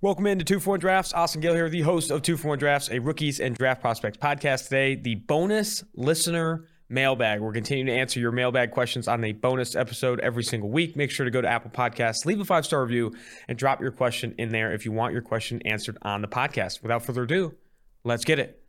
[0.00, 1.12] Welcome into Two One Drafts.
[1.12, 4.68] Austin Gayle here, the host of Two One Drafts, a rookies and draft prospects podcast.
[4.68, 7.40] Today, the bonus listener mailbag.
[7.40, 10.94] We're continuing to answer your mailbag questions on a bonus episode every single week.
[10.94, 13.12] Make sure to go to Apple Podcasts, leave a five star review,
[13.48, 16.80] and drop your question in there if you want your question answered on the podcast.
[16.80, 17.56] Without further ado,
[18.04, 18.62] let's get it.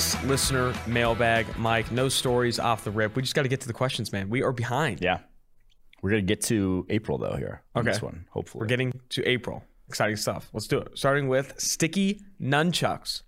[0.00, 1.58] Bonus listener mailbag.
[1.58, 3.16] Mike, no stories off the rip.
[3.16, 4.30] We just got to get to the questions, man.
[4.30, 5.02] We are behind.
[5.02, 5.18] Yeah.
[6.00, 7.62] We're going to get to April, though, here.
[7.76, 7.90] Okay.
[7.90, 8.60] This one, hopefully.
[8.60, 9.62] We're getting to April.
[9.88, 10.48] Exciting stuff.
[10.54, 10.92] Let's do it.
[10.94, 13.22] Starting with sticky nunchucks.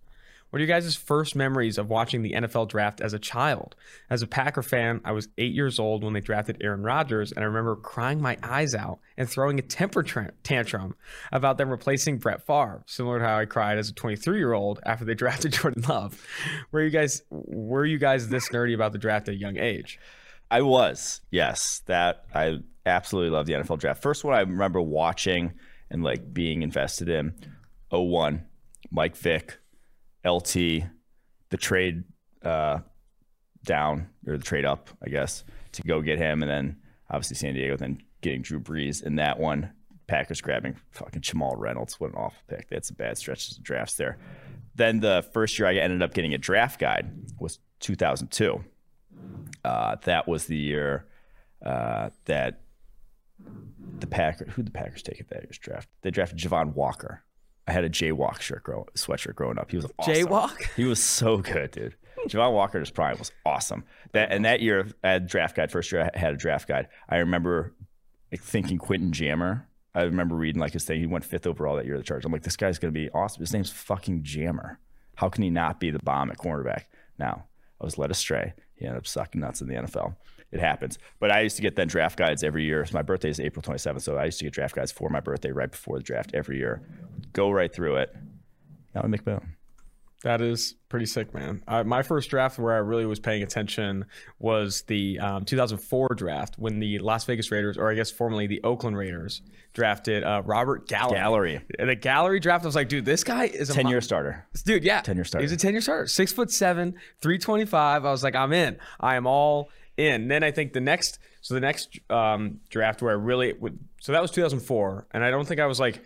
[0.52, 3.74] What are your guys' first memories of watching the NFL draft as a child?
[4.11, 7.42] As a Packer fan, I was eight years old when they drafted Aaron Rodgers, and
[7.42, 10.03] I remember crying my eyes out and throwing a temper
[10.42, 10.95] tantrum
[11.33, 14.78] about them replacing Brett Favre, similar to how I cried as a 23 year old
[14.84, 16.23] after they drafted Jordan Love.
[16.70, 19.98] Were you guys were you guys this nerdy about the draft at a young age?
[20.50, 21.80] I was, yes.
[21.86, 24.03] That I absolutely love the NFL draft.
[24.03, 25.55] First one I remember watching
[25.91, 27.33] and like being invested in
[27.91, 28.45] 01,
[28.91, 29.56] Mike Vick,
[30.25, 30.55] LT,
[31.51, 32.05] the trade
[32.42, 32.78] uh,
[33.65, 36.42] down or the trade up, I guess, to go get him.
[36.42, 36.77] And then
[37.11, 39.03] obviously San Diego, then getting Drew Brees.
[39.03, 39.73] And that one,
[40.06, 41.98] Packers grabbing fucking Jamal Reynolds.
[42.01, 42.69] What an awful pick.
[42.69, 44.19] That's a bad stretch of drafts there.
[44.75, 48.64] Then the first year I ended up getting a draft guide was 2002.
[49.64, 51.07] Uh, that was the year
[51.64, 52.62] uh, that
[53.98, 55.89] the Packers, who the Packers take at that year's draft?
[56.03, 57.23] They drafted Javon Walker.
[57.66, 59.70] I had a Jaywalk shirt grow, sweatshirt growing up.
[59.70, 60.14] He was awesome.
[60.14, 60.56] Jaywalk?
[60.77, 61.94] He was so good, dude.
[62.28, 63.84] Javon Walker's prime was awesome.
[64.12, 65.72] That and that year I had draft guide.
[65.72, 66.88] First year I had a draft guide.
[67.08, 67.72] I remember
[68.30, 69.66] like, thinking Quentin Jammer.
[69.94, 71.01] I remember reading like his thing.
[71.01, 72.24] He went fifth overall that year of the Chargers.
[72.24, 73.40] I'm like, this guy's gonna be awesome.
[73.40, 74.78] His name's fucking Jammer.
[75.17, 76.84] How can he not be the bomb at cornerback?
[77.18, 77.45] Now
[77.80, 78.55] I was led astray.
[78.77, 80.17] He ended up sucking nuts in the NFL.
[80.52, 80.98] It happens.
[81.18, 82.85] But I used to get then draft guides every year.
[82.85, 85.20] So my birthday is April 27th, so I used to get draft guides for my
[85.20, 86.83] birthday right before the draft every year.
[87.33, 88.14] Go right through it.
[88.95, 89.57] Now I make my own.
[90.24, 91.64] That is pretty sick, man.
[91.67, 94.05] My first draft where I really was paying attention
[94.39, 98.61] was the um, 2004 draft when the Las Vegas Raiders, or I guess formerly the
[98.63, 99.42] Oakland Raiders,
[99.73, 101.17] drafted uh, Robert Gallery.
[101.17, 101.61] Gallery.
[101.77, 104.46] The Gallery draft, I was like, dude, this guy is a 10 mo- year starter.
[104.64, 104.84] dude.
[104.84, 105.42] Yeah, 10-year starter.
[105.42, 108.05] He's a 10 year starter, six foot seven, 325.
[108.05, 108.79] I was like, I'm in.
[109.01, 109.70] I am all
[110.02, 110.29] in.
[110.29, 114.13] Then I think the next, so the next um, draft where I really would, so
[114.13, 116.02] that was 2004, and I don't think I was like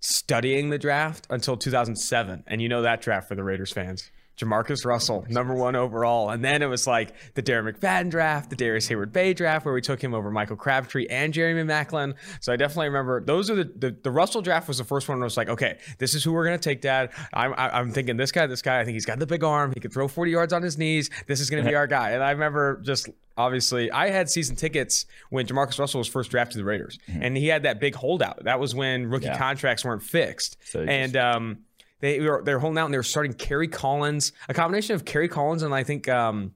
[0.00, 2.44] studying the draft until 2007.
[2.46, 4.10] And you know that draft for the Raiders fans.
[4.40, 6.30] Jamarcus Russell, number one overall.
[6.30, 9.80] And then it was like the Darren McFadden draft, the Darrius Heyward-Bey draft, where we
[9.82, 12.14] took him over Michael Crabtree and Jeremy Maclin.
[12.40, 15.18] So I definitely remember those are the, the, the Russell draft was the first one
[15.18, 17.10] where I was like, okay, this is who we're going to take, Dad.
[17.34, 19.72] I'm, I- I'm thinking this guy, this guy, I think he's got the big arm.
[19.74, 21.10] He could throw 40 yards on his knees.
[21.26, 22.10] This is going to be our guy.
[22.12, 26.52] And I remember just obviously, I had season tickets when Jamarcus Russell was first drafted
[26.54, 26.98] to the Raiders.
[27.08, 28.44] And he had that big holdout.
[28.44, 29.38] That was when rookie Yeah.
[29.38, 30.56] contracts weren't fixed.
[30.64, 31.58] So and, um,
[32.00, 35.28] they were they're holding out and they were starting Kerry Collins, a combination of Kerry
[35.28, 36.54] Collins and I think um,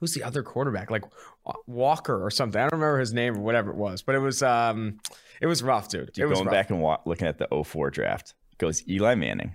[0.00, 1.04] who's the other quarterback, like
[1.66, 2.58] Walker or something.
[2.60, 4.98] I don't remember his name or whatever it was, but it was um,
[5.40, 6.08] it was rough, dude.
[6.08, 6.52] It Dude, was going rough.
[6.52, 9.54] back and wa- looking at the 04 draft, goes Eli Manning.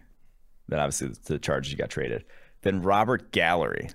[0.70, 2.24] Then obviously the Chargers he got traded.
[2.62, 3.90] Then Robert Gallery.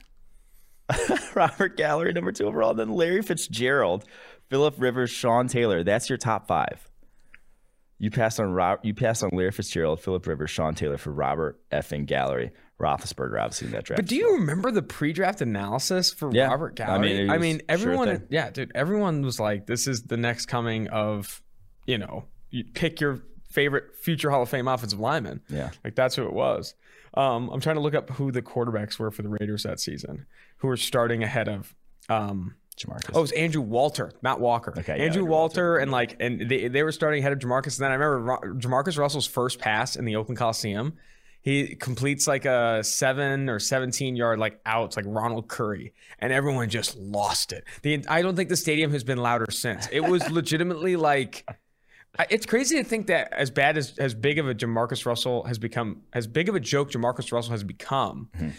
[1.34, 2.75] Robert Gallery, number two overall.
[2.75, 4.05] Then Larry Fitzgerald,
[4.49, 5.82] Philip Rivers, Sean Taylor.
[5.82, 6.88] That's your top five.
[7.98, 11.60] You passed on Rob, you passed on Larry Fitzgerald, Philip Rivers, Sean Taylor for Robert
[11.72, 12.53] effing Gallery.
[12.81, 13.98] Roethlisberger, obviously in that draft.
[13.98, 16.47] But do you remember the pre-draft analysis for Yeah.
[16.47, 17.19] Robert I Gallery?
[17.19, 18.22] mean, I mean, everyone, thing.
[18.31, 21.42] yeah, dude, everyone was like, "This is the next coming of,
[21.87, 23.20] you know, you pick your
[23.50, 25.70] favorite future Hall of Fame offensive lineman." Yeah.
[25.82, 26.75] like that's who it was.
[27.14, 30.26] Um, I'm trying to look up who the quarterbacks were for the Raiders that season,
[30.58, 31.75] who were starting ahead of.
[32.08, 33.10] Um, Jamarcus.
[33.14, 34.72] Oh, it was Andrew Walter, not Walker.
[34.76, 37.78] Okay, yeah, Andrew Andrew Walter, and like, and they, they were starting ahead of Jamarcus.
[37.78, 40.94] And then I remember Jamarcus Russell's first pass in the Oakland Coliseum.
[41.40, 46.69] He completes like a seven or seventeen yard like outs like Ronald Curry, and everyone
[46.69, 47.64] just lost it.
[47.82, 49.88] The I don't think the stadium has been louder since.
[49.90, 51.46] It was legitimately like.
[52.30, 55.58] It's crazy to think that as bad as as big of a Jamarcus Russell has
[55.58, 58.50] become, as big of a joke Jamarcus Russell has become, mm-hmm.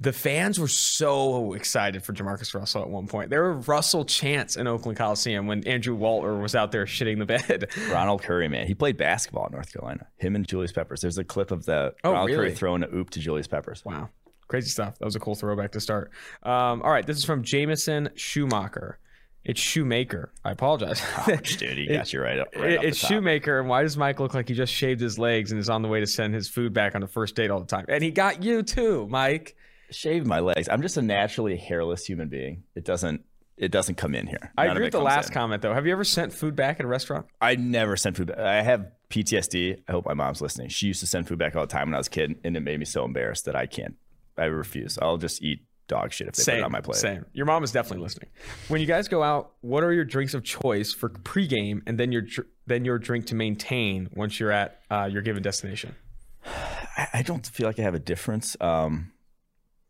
[0.00, 3.30] The fans were so excited for Jamarcus Russell at one point.
[3.30, 7.26] There were Russell chants in Oakland Coliseum when Andrew Walter was out there shitting the
[7.26, 7.68] bed.
[7.90, 8.66] Ronald Curry, man.
[8.68, 10.06] He played basketball at North Carolina.
[10.16, 11.00] Him and Julius Peppers.
[11.00, 12.46] There's a clip of the Oh, Ronald really?
[12.48, 13.84] Curry throwing a oop to Julius Peppers.
[13.84, 14.08] Wow.
[14.46, 14.98] Crazy stuff.
[14.98, 16.10] That was a cool throwback to start.
[16.42, 18.98] Um, all right, this is from Jameson Schumacher.
[19.44, 20.32] It's Shoemaker.
[20.44, 21.02] I apologize.
[21.28, 22.48] Ouch, dude, he got you right up.
[22.54, 22.98] Right It- it's.
[22.98, 25.82] Shoemaker, and why does Mike look like he just shaved his legs and is on
[25.82, 27.84] the way to send his food back on the first date all the time?
[27.88, 29.56] And he got you too, Mike.
[29.90, 30.68] Shave my legs.
[30.68, 32.64] I'm just a naturally hairless human being.
[32.74, 33.24] It doesn't.
[33.56, 34.52] It doesn't come in here.
[34.56, 35.34] I None of agree with the last in.
[35.34, 35.74] comment though.
[35.74, 37.26] Have you ever sent food back at a restaurant?
[37.40, 38.38] I never sent food back.
[38.38, 39.82] I have PTSD.
[39.88, 40.68] I hope my mom's listening.
[40.68, 42.56] She used to send food back all the time when I was a kid, and
[42.56, 43.96] it made me so embarrassed that I can't.
[44.36, 44.96] I refuse.
[45.02, 46.98] I'll just eat dog shit if they put it on my plate.
[46.98, 47.24] Same.
[47.32, 48.28] Your mom is definitely listening.
[48.68, 52.12] When you guys go out, what are your drinks of choice for pregame, and then
[52.12, 52.22] your
[52.68, 55.96] then your drink to maintain once you're at uh, your given destination?
[56.44, 58.56] I, I don't feel like I have a difference.
[58.60, 59.10] Um,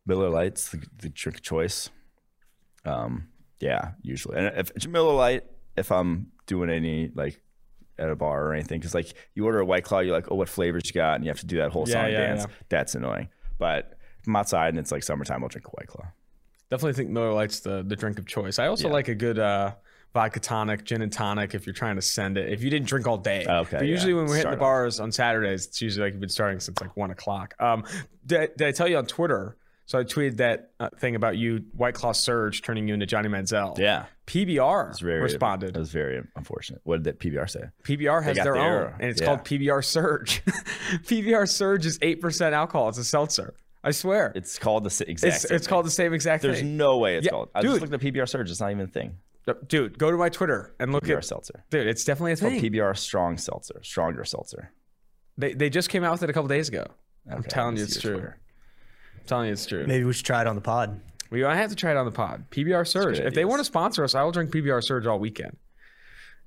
[0.09, 1.91] Miller Lites, the, the drink of choice.
[2.85, 3.29] Um,
[3.61, 4.39] yeah, usually.
[4.39, 5.45] And if it's Miller Lite,
[5.77, 7.41] if I'm doing any like
[7.99, 10.37] at a bar or anything, because like you order a White Claw, you're like, oh,
[10.37, 12.47] what flavors you got, and you have to do that whole Yeah, song yeah, dance.
[12.49, 12.55] yeah.
[12.69, 13.29] That's annoying.
[13.59, 16.07] But if I'm outside and it's like summertime, I'll drink a White Claw.
[16.71, 18.59] Definitely think Miller Lite's the the drink of choice.
[18.59, 19.73] I also like a good uh,
[20.15, 22.53] vodka tonic, gin and tonic if you're trying to send it.
[22.53, 23.45] If you didn't drink all day.
[23.49, 24.19] Okay, But usually yeah.
[24.19, 24.61] when we're hitting the Start off.
[24.61, 27.55] bars on Saturdays, it's usually like you've been starting since like one o'clock.
[27.59, 27.85] Um,
[28.27, 29.57] did, did I tell you on Twitter?
[29.89, 33.31] So I tweeted that uh, thing about you, White Claw Surge, turning you into Johnny
[33.31, 33.79] Manziel.
[33.79, 35.75] Yeah, PBR very responded.
[35.75, 36.83] It was very unfortunate.
[36.85, 37.63] What did that PBR say?
[37.85, 39.27] PBR has their, their- own, and it's yeah.
[39.29, 40.43] called PBR Surge.
[41.07, 42.91] PBR Surge is eight percent alcohol.
[42.91, 43.55] It's a seltzer.
[43.83, 44.31] I swear.
[44.35, 45.35] It's called the exact.
[45.37, 46.51] It's, same it's called the same exact thing.
[46.51, 46.77] There's thing.
[46.77, 47.49] no way it's Yeah, called.
[47.55, 47.71] I dude.
[47.71, 48.51] just looked at PBR Surge.
[48.51, 49.17] It's not even a thing.
[49.69, 51.23] Dude, go to my Twitter and look PBR at.
[51.23, 51.65] PBR Seltzer.
[51.71, 52.73] Dude, it's definitely a It's called thing.
[52.73, 53.81] PBR Strong Seltzer.
[53.83, 54.71] Stronger Seltzer.
[55.39, 56.85] They they just came out with it a couple days ago.
[57.31, 58.13] I'm telling you it's true.
[58.13, 58.39] Twitter.
[59.29, 59.87] I'm telling you it's true.
[59.87, 61.03] Maybe we should try it on the pod.
[61.31, 62.51] We I have to try it on the pod.
[62.51, 63.19] PBR Surge.
[63.19, 65.59] If they want to sponsor us, I will drink PBR Surge all weekend.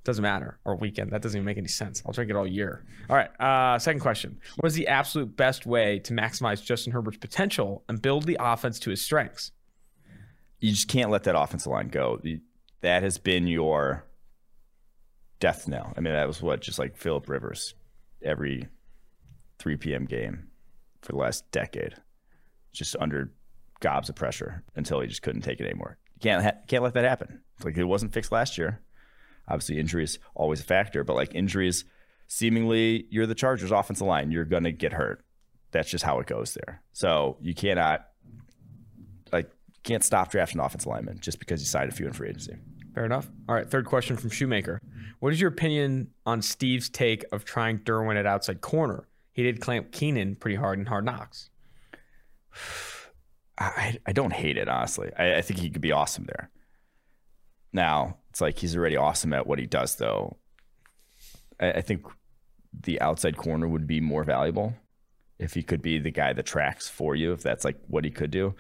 [0.04, 0.58] Doesn't matter.
[0.66, 1.12] Or weekend.
[1.12, 2.02] That doesn't even make any sense.
[2.04, 2.84] I'll drink it all year.
[3.08, 3.30] All right.
[3.40, 4.40] Uh, second question.
[4.56, 8.80] What is the absolute best way to maximize Justin Herbert's potential and build the offense
[8.80, 9.52] to his strengths?
[10.60, 12.20] You just can't let that offensive line go.
[12.82, 14.06] That has been your
[15.40, 15.94] death knell.
[15.96, 17.76] I mean, that was what just like Philip Rivers
[18.24, 18.70] every
[19.60, 20.06] 3 p.m.
[20.06, 20.48] game
[21.04, 21.96] for the last decade,
[22.72, 23.32] just under
[23.80, 25.98] gobs of pressure until he just couldn't take it anymore.
[26.16, 27.42] You can't ha- can't let that happen.
[27.56, 28.82] It's like it wasn't fixed last year.
[29.48, 31.84] Obviously, injuries always a factor, but like injuries,
[32.28, 34.32] seemingly you're the Chargers offensive line.
[34.32, 35.26] You're gonna get hurt.
[35.72, 36.82] That's just how it goes there.
[36.94, 38.08] So you cannot
[39.32, 39.50] like
[39.84, 42.56] can't stop drafting offensive linemen just because you signed a few in free agency.
[42.94, 43.30] Fair enough.
[43.48, 43.70] All right.
[43.70, 44.82] Third question from Shoemaker.
[45.20, 49.08] What is your opinion on Steve's take of trying Derwin at outside corner?
[49.32, 51.50] He did clamp Keenan pretty hard in Hard Knocks.
[53.58, 55.12] I, I don't hate it honestly.
[55.18, 56.50] I, I think he could be awesome there.
[57.74, 60.38] Now it's like he's already awesome at what he does, though.
[61.60, 62.06] I, I think
[62.74, 64.74] the outside corner would be more valuable
[65.38, 67.34] if he could be the guy that tracks for you.
[67.34, 68.56] If that's like what he could do,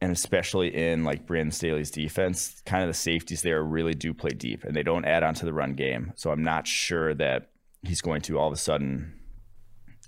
[0.00, 4.30] and especially in like Brandon Staley's defense, kind of the safeties there really do play
[4.30, 6.12] deep, and they don't add on to the run game.
[6.16, 7.50] So I'm not sure that
[7.82, 9.14] he's going to all of a sudden,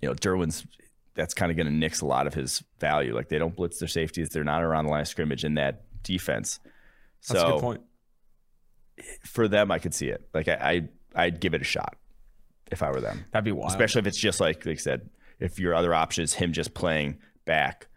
[0.00, 0.66] you know, Derwin's
[1.14, 3.14] that's kind of going to nix a lot of his value.
[3.14, 5.84] Like they don't blitz their safeties; they're not around the line of scrimmage in that
[6.02, 6.58] defense.
[7.20, 7.82] So That's a good point.
[9.24, 10.28] for them, I could see it.
[10.34, 11.96] Like I, I, I'd give it a shot
[12.70, 13.70] if I were them, That'd be wild.
[13.70, 16.72] especially if it's just like like I said, if your other option is him just
[16.74, 17.88] playing back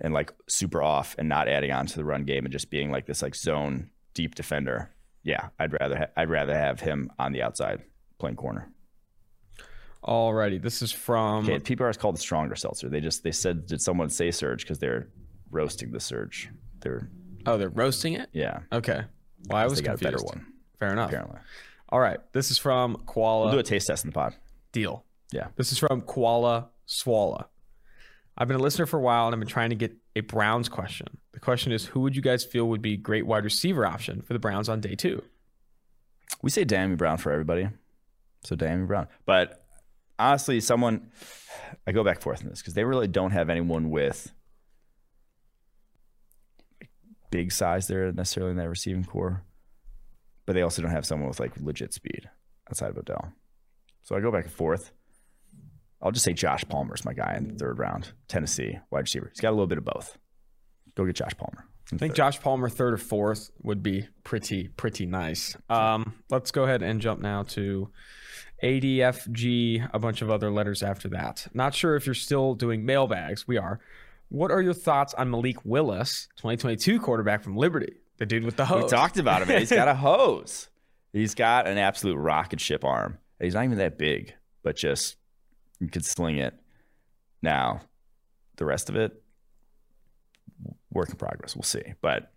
[0.00, 2.90] and like super off and not adding on to the run game and just being
[2.90, 4.90] like this like zone deep defender.
[5.24, 7.82] Yeah, I'd rather ha- I'd rather have him on the outside
[8.18, 8.70] playing corner.
[10.04, 10.60] Alrighty.
[10.60, 11.44] This is from.
[11.48, 12.88] Okay, PBR is called the stronger seltzer.
[12.88, 15.08] They just they said did someone say surge because they're
[15.50, 16.50] roasting the surge.
[16.80, 17.08] They're
[17.46, 18.28] Oh, they're roasting it?
[18.32, 19.02] yeah, Okay.
[19.48, 20.46] Well, I was they got a better one
[20.78, 21.10] Fair enough.
[21.10, 21.38] apparently.
[21.90, 22.18] All right.
[22.32, 24.34] This is from Koala We'll do a taste test in the pod.
[24.72, 25.04] Deal.
[25.30, 25.48] Yeah.
[25.56, 27.46] This is from Koala Swalla.
[28.38, 30.68] I've been a listener for a while and I've been trying to get a Browns
[30.70, 31.06] question.
[31.32, 34.32] The question is who would you guys feel would be great wide receiver option for
[34.32, 35.22] the Browns on day two?
[36.42, 37.68] We say Dyami Brown for everybody.
[38.44, 39.06] So Dyami Brown.
[39.26, 39.63] But
[40.18, 41.10] honestly, someone
[41.86, 44.32] I go back and forth on this because they really don't have anyone with
[47.30, 49.42] big size there necessarily in that receiving core.
[50.46, 52.28] But they also don't have someone with like legit speed
[52.68, 53.32] outside of Odell.
[54.02, 54.92] So I go back and forth.
[56.02, 58.12] I'll just say Josh Palmer's my guy in the third round.
[58.28, 59.30] Tennessee wide receiver.
[59.32, 60.18] He's got a little bit of both.
[60.94, 61.66] Go get Josh Palmer.
[61.92, 65.56] I think Josh Palmer third or fourth would be pretty pretty nice.
[65.68, 67.90] Um, let's go ahead and jump now to
[68.64, 71.46] ADFG, a bunch of other letters after that.
[71.52, 73.46] Not sure if you're still doing mailbags.
[73.46, 73.78] We are.
[74.30, 78.64] What are your thoughts on Malik Willis, 2022 quarterback from Liberty, the dude with the
[78.64, 78.84] hose?
[78.84, 79.58] We talked about him.
[79.58, 80.70] He's got a hose.
[81.12, 83.18] He's got an absolute rocket ship arm.
[83.38, 85.16] He's not even that big, but just
[85.78, 86.54] you could sling it.
[87.42, 87.82] Now,
[88.56, 89.22] the rest of it,
[90.90, 91.54] work in progress.
[91.54, 91.94] We'll see.
[92.00, 92.32] But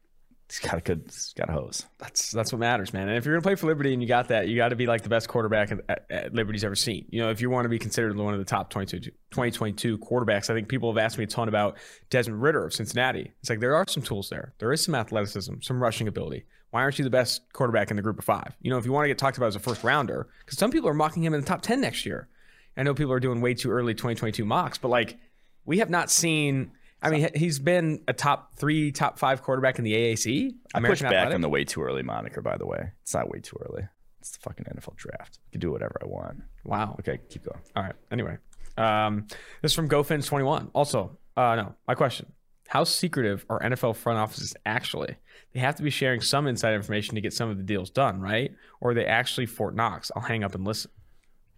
[0.50, 1.86] he's got a good, he's got a hose.
[1.98, 3.10] That's that's what matters, man.
[3.10, 4.86] And if you're gonna play for Liberty and you got that, you got to be
[4.86, 7.06] like the best quarterback at, at Liberty's ever seen.
[7.10, 10.50] You know, if you want to be considered one of the top 22, 2022 quarterbacks,
[10.50, 11.78] I think people have asked me a ton about
[12.10, 13.32] Desmond Ridder of Cincinnati.
[13.42, 14.54] It's like there are some tools there.
[14.60, 16.46] There is some athleticism, some rushing ability.
[16.72, 18.56] Why aren't you the best quarterback in the group of five?
[18.62, 20.72] You know, if you want to get talked about as a first rounder, because some
[20.72, 22.28] people are mocking him in the top 10 next year.
[22.76, 25.18] I know people are doing way too early 2022 mocks, but like
[25.66, 26.72] we have not seen.
[27.02, 30.52] I mean, he's been a top three, top five quarterback in the AAC.
[30.74, 32.92] I push back on the way too early moniker, by the way.
[33.04, 33.84] It's not way too early.
[34.20, 35.40] It's the fucking NFL draft.
[35.48, 36.42] I can do whatever I want.
[36.66, 36.96] Wow.
[37.00, 37.60] Okay, keep going.
[37.76, 37.94] All right.
[38.12, 38.38] Anyway,
[38.78, 39.28] um,
[39.62, 40.72] this is from GoFins21.
[40.74, 42.32] Also, uh, no, my question.
[42.68, 45.16] How secretive are NFL front offices actually?
[45.54, 48.20] They have to be sharing some inside information to get some of the deals done,
[48.20, 48.52] right?
[48.82, 50.12] Or are they actually Fort Knox?
[50.16, 50.92] I'll hang up and listen.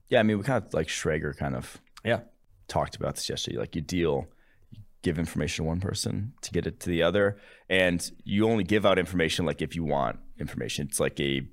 [0.10, 2.20] Yeah, I mean, we kind of like Schrager kind of Yeah.
[2.68, 3.58] talked about this yesterday.
[3.58, 4.28] Like you deal,
[5.02, 7.38] give information to one person to get it to the other,
[7.70, 10.88] and you only give out information like if you want information.
[10.88, 11.48] It's like a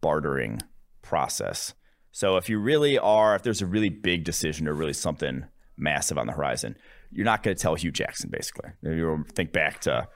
[0.00, 0.60] bartering
[1.02, 1.74] process.
[2.10, 5.44] So if you really are, if there's a really big decision or really something
[5.76, 6.76] massive on the horizon,
[7.10, 8.30] you're not going to tell Hue Jackson.
[8.30, 10.08] Basically, you think back to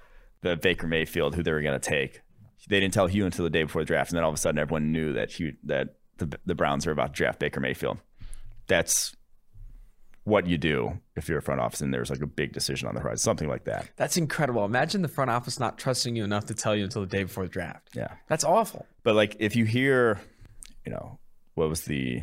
[0.43, 2.21] the Baker Mayfield, who they were going to take.
[2.69, 4.39] They didn't tell Hue until the day before the draft, and then all of a
[4.39, 7.99] sudden, everyone knew that Hue that the, the Browns are about to draft Baker Mayfield.
[8.67, 9.15] That's
[10.25, 12.95] what you do if you're a front office and there's like a big decision on
[12.95, 13.89] the horizon, something like that.
[13.97, 14.65] That's incredible.
[14.65, 17.45] Imagine the front office not trusting you enough to tell you until the day before
[17.45, 17.91] the draft.
[17.95, 18.13] Yeah.
[18.29, 18.87] That's awful.
[19.03, 20.21] But like if you hear,
[20.87, 21.19] you know,
[21.55, 22.23] what was the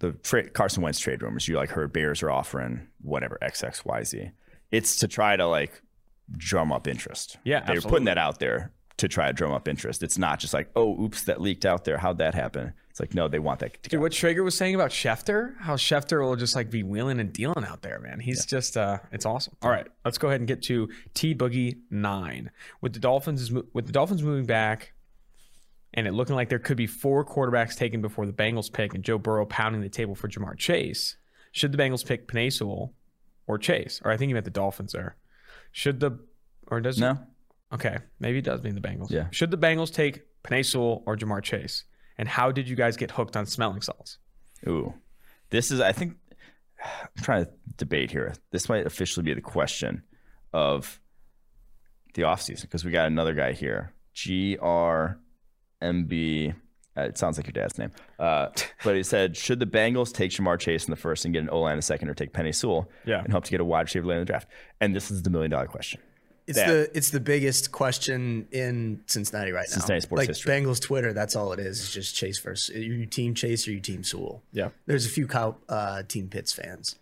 [0.00, 1.46] the tra- Carson Wentz trade rumors?
[1.46, 4.32] You like heard Bears are offering whatever XXYZ.
[4.72, 5.80] It's to try to like
[6.36, 7.38] drum up interest.
[7.44, 7.90] Yeah, they're absolutely.
[7.90, 10.02] putting that out there to try to drum up interest.
[10.02, 11.98] It's not just like, oh, oops, that leaked out there.
[11.98, 12.72] How'd that happen?
[12.92, 16.20] It's like, no, they want that Dude, what Schrager was saying about Schefter, how Schefter
[16.20, 18.20] will just like be wheeling and dealing out there, man.
[18.20, 19.56] He's just, uh, it's awesome.
[19.62, 22.50] All right, let's go ahead and get to T Boogie nine
[22.82, 24.92] with the Dolphins is with the Dolphins moving back,
[25.94, 29.02] and it looking like there could be four quarterbacks taken before the Bengals pick, and
[29.02, 31.16] Joe Burrow pounding the table for Ja'Marr Chase.
[31.50, 32.90] Should the Bengals pick Penei
[33.46, 34.02] or Chase?
[34.04, 35.16] Or I think he meant the Dolphins there.
[35.70, 36.18] Should the
[36.66, 37.18] or does No,
[37.72, 39.10] Okay, maybe it does mean the Bengals.
[39.10, 39.28] Yeah.
[39.30, 41.84] Should the Bengals take Penei or Ja'Marr Chase?
[42.18, 44.18] And how did you guys get hooked on smelling salts?
[44.68, 44.94] Ooh,
[45.50, 45.80] this is.
[45.80, 46.16] I think
[46.84, 48.34] I'm trying to debate here.
[48.50, 50.02] This might officially be the question
[50.52, 51.00] of
[52.14, 55.18] the offseason because we got another guy here, G R
[55.80, 56.52] M B.
[56.94, 57.90] Uh, it sounds like your dad's name.
[58.18, 58.48] Uh,
[58.84, 61.48] but he said, should the Bengals take Ja'Marr Chase in the first and get an
[61.48, 63.22] O line in the second, or take Penei Sewell Yeah.
[63.24, 64.46] and hope to get a wide receiver later in the draft?
[64.78, 66.02] And this is the million dollar question.
[66.46, 66.66] It's that.
[66.66, 69.74] the it's the biggest question in Cincinnati right now.
[69.74, 70.52] Cincinnati sports like history.
[70.52, 71.80] Bengals Twitter, that's all it is.
[71.80, 74.42] It's just Chase versus you team Chase or you team Sewell.
[74.52, 74.70] Yeah.
[74.86, 76.96] There's a few Kyle, uh, team Pitts fans.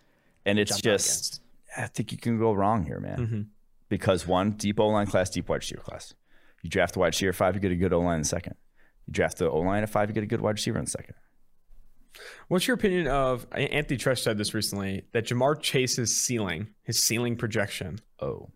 [0.45, 1.41] And it's just,
[1.75, 3.17] I think you can go wrong here, man.
[3.17, 3.41] Mm-hmm.
[3.89, 6.13] Because one, deep O line class, deep wide receiver class.
[6.61, 8.55] You draft a wide receiver five, you get a good O line in second.
[9.07, 11.15] You draft the O line at five, you get a good wide receiver in second.
[12.47, 17.35] What's your opinion of Anthony Treash said this recently that Ja'Marr Chase's ceiling, his ceiling
[17.37, 18.49] projection, Oh,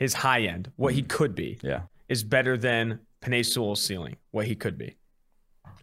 [0.00, 1.82] his high end, what he could be, yeah.
[2.08, 4.96] is better than Penei Sewell's ceiling, what he could be.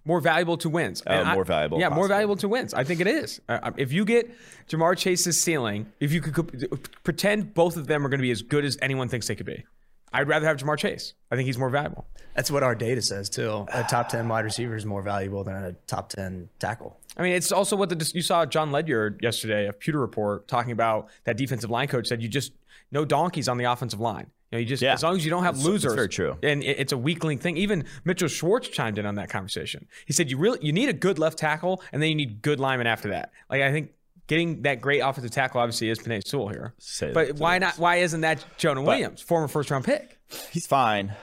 [0.03, 1.01] More valuable to wins.
[1.01, 2.73] And I- more valuable, Yeah, more valuable to wins.
[2.73, 3.39] I think it is.
[3.47, 4.29] Uh, if you get
[4.69, 8.31] Ja'Marr Chase's ceiling, if you could co- pretend both of them are going to be
[8.31, 9.65] as good as anyone thinks they could be,
[10.13, 11.13] I'd rather have Ja'Marr Chase.
[11.29, 12.07] I think he's more valuable.
[12.35, 13.65] That's what our data says too.
[13.73, 16.97] A top ten wide receiver is more valuable than a top ten tackle.
[17.17, 20.71] I mean, it's also what the you saw Jon Ledyard yesterday of Pewter Report talking
[20.71, 22.53] about that defensive line coach said you just
[22.91, 24.31] no donkeys on the offensive line.
[24.51, 24.93] You know, you just Yeah.
[24.93, 25.83] as long as you don't have That's- losers.
[25.91, 26.37] that's very true.
[26.41, 27.57] And it- it's a weakling thing.
[27.57, 29.87] Even Mitchell Schwartz chimed in on that conversation.
[30.05, 32.59] He said you really you need a good left tackle and then you need good
[32.59, 33.31] linemen after that.
[33.49, 33.91] Like I think
[34.27, 36.73] getting that great offensive tackle obviously is Penei Sewell here.
[36.79, 37.77] Say but why not?
[37.77, 40.17] Why isn't that Jonah Williams, former first round pick?
[40.51, 41.13] He's fine.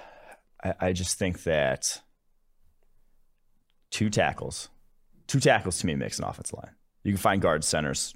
[0.62, 2.00] I, I just think that
[3.90, 4.68] two tackles,
[5.26, 6.74] two tackles to me makes an offensive line.
[7.04, 8.14] You can find guard centers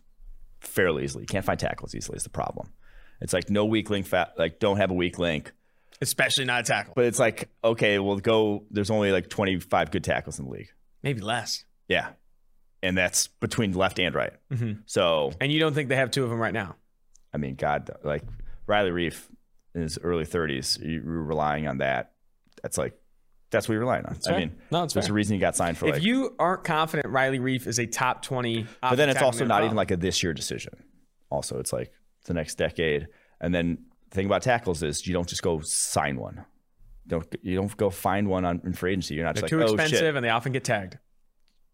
[0.61, 1.23] fairly easily.
[1.23, 2.17] You can't find tackles easily.
[2.17, 2.73] Is the problem.
[3.20, 4.06] It's like no weak link.
[4.06, 5.52] Fa- like don't have a weak link.
[6.00, 6.92] Especially not a tackle.
[6.94, 8.64] But it's like okay, well go.
[8.70, 10.70] There's only like 25 good tackles in the league.
[11.02, 11.64] Maybe less.
[11.88, 12.10] Yeah,
[12.82, 14.32] and that's between left and right.
[14.52, 14.80] Mm-hmm.
[14.87, 16.76] So And you don't think they have two of them right now?
[17.32, 18.22] I mean, God, like
[18.66, 19.25] Riley Reiff
[19.75, 22.12] in his early 30s, you were relying on that.
[22.62, 22.94] That's like
[23.50, 24.12] that's what you're relying on.
[24.26, 24.38] I fair.
[24.38, 25.12] mean, No, it's there's fair.
[25.12, 26.02] a reason he got signed for If like.
[26.02, 29.75] you aren't confident Riley Reiff is a top 20 but then it's also not even
[29.76, 30.75] like a this year decision.
[31.30, 31.92] Also, it's like
[32.28, 33.08] the next decade.
[33.40, 33.78] And then
[34.11, 36.44] the thing about tackles is you don't just go sign one.
[37.06, 39.14] Don't you don't go find one on in free agency.
[39.14, 40.14] You're not they're just too like, oh expensive shit.
[40.16, 40.99] and they often get tagged.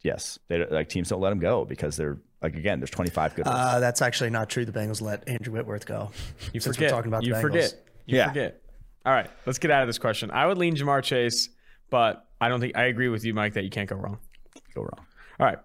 [0.02, 3.46] Yes, they like teams don't let them go because they're Like again, there's 25 good
[3.46, 3.56] ones.
[3.58, 4.64] Uh, that's actually not true.
[4.64, 6.10] The Bengals let Andrew Whitworth go.
[6.52, 6.90] You Since forget.
[6.92, 7.40] we're talking about you Bengals.
[7.40, 7.74] forget.
[8.06, 8.28] You Yeah.
[8.28, 8.60] forget.
[9.06, 10.30] All right, let's get out of this question.
[10.30, 11.48] I would lean Ja'Marr Chase,
[11.90, 14.18] but I don't think I agree with you, Mike, that you can't go wrong.
[14.74, 15.06] Go wrong.
[15.40, 15.58] All right.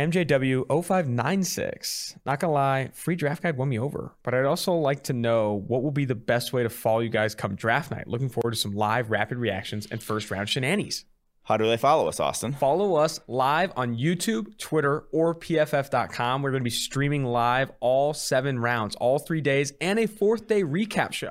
[0.00, 2.16] MJW0596.
[2.24, 5.64] Not gonna lie, free draft guide won me over, but I'd also like to know
[5.66, 8.06] what will be the best way to follow you guys come draft night.
[8.06, 11.04] Looking forward to some live rapid reactions and first round shenanigans.
[11.42, 12.52] How do they follow us, Austin?
[12.52, 16.42] Follow us live on YouTube, Twitter, or PFF.com.
[16.42, 20.46] We're going to be streaming live all seven rounds, all three days, and a fourth
[20.46, 21.30] day recap show.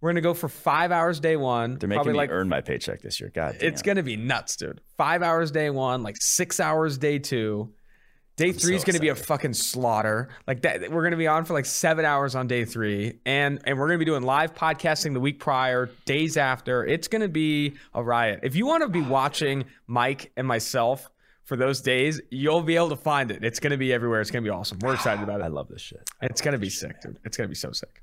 [0.00, 1.78] We're going to go for five hours day one.
[1.78, 3.30] They're making probably me like earn my paycheck this year.
[3.34, 3.68] God, damn.
[3.68, 4.80] it's going to be nuts, dude.
[4.96, 7.72] Five hours day one, like six hours day two.
[8.36, 10.28] Day three is going to be a fucking slaughter.
[10.46, 13.58] Like that, we're going to be on for like seven hours on day three, and
[13.64, 16.86] and we're going to be doing live podcasting the week prior, days after.
[16.86, 18.40] It's going to be a riot.
[18.44, 21.10] If you want to be watching Mike and myself
[21.42, 23.42] for those days, you'll be able to find it.
[23.42, 24.20] It's going to be everywhere.
[24.20, 24.78] It's going to be awesome.
[24.82, 25.44] We're excited about it.
[25.44, 26.08] I love this shit.
[26.22, 27.18] It's gonna be sick, dude.
[27.24, 28.02] It's gonna be so sick.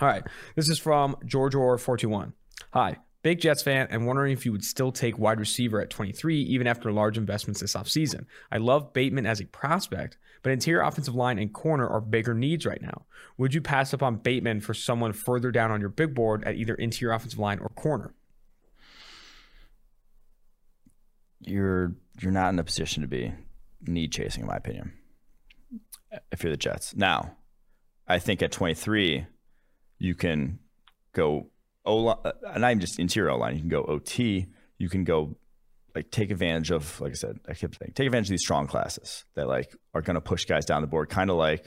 [0.00, 0.24] All right.
[0.56, 2.32] This is from George Orr 421.
[2.72, 2.96] Hi.
[3.22, 6.66] Big Jets fan and wondering if you would still take wide receiver at 23 even
[6.66, 8.24] after large investments this offseason.
[8.50, 12.64] I love Bateman as a prospect, but interior offensive line and corner are bigger needs
[12.64, 13.04] right now.
[13.36, 16.54] Would you pass up on Bateman for someone further down on your big board at
[16.54, 18.14] either interior offensive line or corner?
[21.40, 23.34] You're you're not in a position to be
[23.86, 24.92] need chasing, in my opinion.
[26.32, 27.36] If you're the Jets, now,
[28.08, 29.26] I think at 23,
[30.00, 30.58] you can
[31.12, 31.50] go
[31.84, 33.54] O uh, not even just interior line.
[33.54, 34.46] You can go OT.
[34.78, 35.36] You can go
[35.94, 38.66] like take advantage of, like I said, I kept saying, take advantage of these strong
[38.66, 41.64] classes that like are going to push guys down the board, kind of like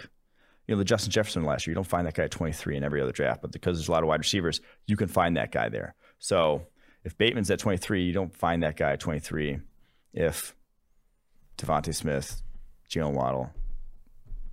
[0.67, 1.71] you know the Justin Jefferson last year.
[1.71, 3.91] You don't find that guy at 23 in every other draft, but because there's a
[3.91, 5.95] lot of wide receivers, you can find that guy there.
[6.19, 6.67] So
[7.03, 9.59] if Bateman's at 23, you don't find that guy at 23.
[10.13, 10.55] If
[11.57, 12.41] DeVonta Smith,
[12.89, 13.51] Jaylen Waddle,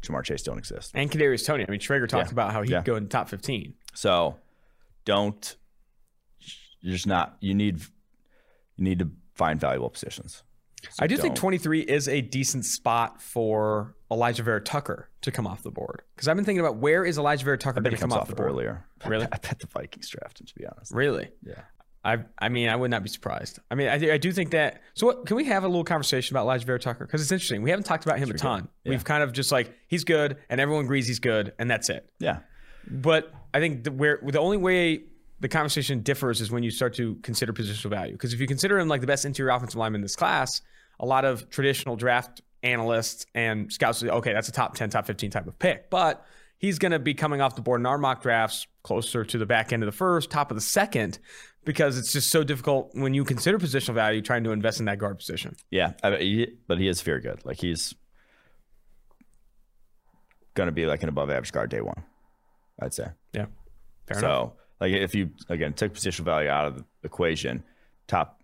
[0.02, 0.92] Ja'Marr Chase don't exist.
[0.94, 1.64] And Kadarius Toney.
[1.66, 2.32] I mean, Schrager talked Yeah.
[2.32, 2.82] about how he'd Yeah.
[2.82, 3.74] go in the top 15.
[3.94, 4.38] So
[5.04, 5.56] don't
[6.80, 7.80] you're just not you need
[8.76, 10.42] you need to find valuable positions.
[10.82, 11.40] So I do think don't.
[11.40, 16.00] 23 is a decent spot for Alijah Vera-Tucker to come off the board.
[16.16, 18.34] Because I've been thinking about where is Alijah Vera-Tucker going to come off off the
[18.34, 18.48] board?
[18.48, 18.86] earlier.
[19.04, 19.26] Really?
[19.26, 20.92] I bet the Vikings draft him to be honest.
[20.94, 21.30] Really?
[21.42, 21.62] Yeah.
[22.04, 23.58] I I mean, I would not be surprised.
[23.70, 24.82] I mean, I, do- I do think that.
[24.94, 27.06] So, what, can we have a little conversation about Alijah Vera-Tucker?
[27.06, 27.62] Because it's interesting.
[27.62, 28.68] We haven't talked about him a ton.
[28.84, 32.08] We've kind of just like he's good, and everyone agrees he's good, and that's it.
[32.18, 32.38] Yeah.
[32.90, 35.02] But I think the, where the only way
[35.40, 38.12] the conversation differs is when you start to consider positional value.
[38.12, 40.60] Because if you consider him like the best interior offensive lineman in this class,
[40.98, 45.06] a lot of traditional draft analysts and scouts say, okay, that's a top 10, top
[45.06, 45.88] 15 type of pick.
[45.88, 46.24] But
[46.58, 49.46] he's going to be coming off the board in our mock drafts closer to the
[49.46, 51.18] back end of the first, top of the second,
[51.64, 54.98] because it's just so difficult when you consider positional value trying to invest in that
[54.98, 55.56] guard position.
[55.70, 57.44] Yeah, I, he, but he is very good.
[57.44, 57.94] Like he's
[60.54, 62.02] going to be like an above average guard day one,
[62.80, 63.06] I'd say.
[63.32, 63.46] Yeah.
[64.06, 64.52] Fair so, enough.
[64.80, 67.62] like if you again took positional value out of the equation,
[68.08, 68.42] top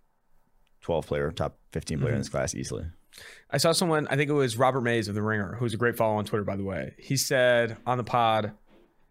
[0.80, 2.20] twelve player, top 15 player in Mm-hmm.
[2.20, 2.84] this class easily.
[3.50, 5.96] I saw someone, I think it was Robert Mays of The Ringer, who's a great
[5.96, 6.94] follow on Twitter, by the way.
[6.98, 8.52] He said on the pod,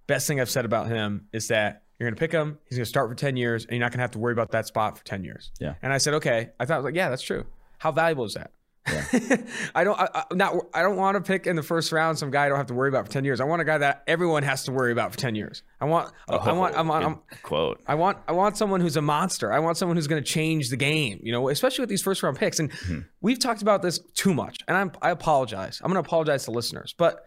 [0.05, 2.83] best thing I've said about him is that you're going to pick him, he's going
[2.85, 4.67] to start for 10 years, and you're not going to have to worry about that
[4.67, 5.51] spot for 10 years.
[5.59, 5.75] Yeah.
[5.81, 6.49] And I said, okay.
[6.59, 7.45] I thought, I was like, yeah, that's true.
[7.77, 8.51] How valuable is that?
[8.87, 9.37] Yeah.
[9.75, 9.99] I don't.
[9.99, 10.53] I, I, not.
[10.71, 12.75] I don't want to pick in the first round some guy I don't have to
[12.75, 13.41] worry about for ten years.
[13.41, 15.63] I want a guy that everyone has to worry about for ten years.
[15.81, 16.13] I want.
[16.29, 16.77] I want.
[16.77, 17.81] I'm, Oh, I'm, quote.
[17.87, 19.51] I want I want someone who's a monster.
[19.51, 22.21] I want someone who's going to change the game, you know, especially with these first
[22.21, 22.59] round picks.
[22.59, 22.99] And Mm-hmm.
[23.21, 24.59] we've talked about this too much.
[24.67, 25.81] And I'm I apologize.
[25.83, 26.93] I'm going to apologize to listeners.
[26.95, 27.25] But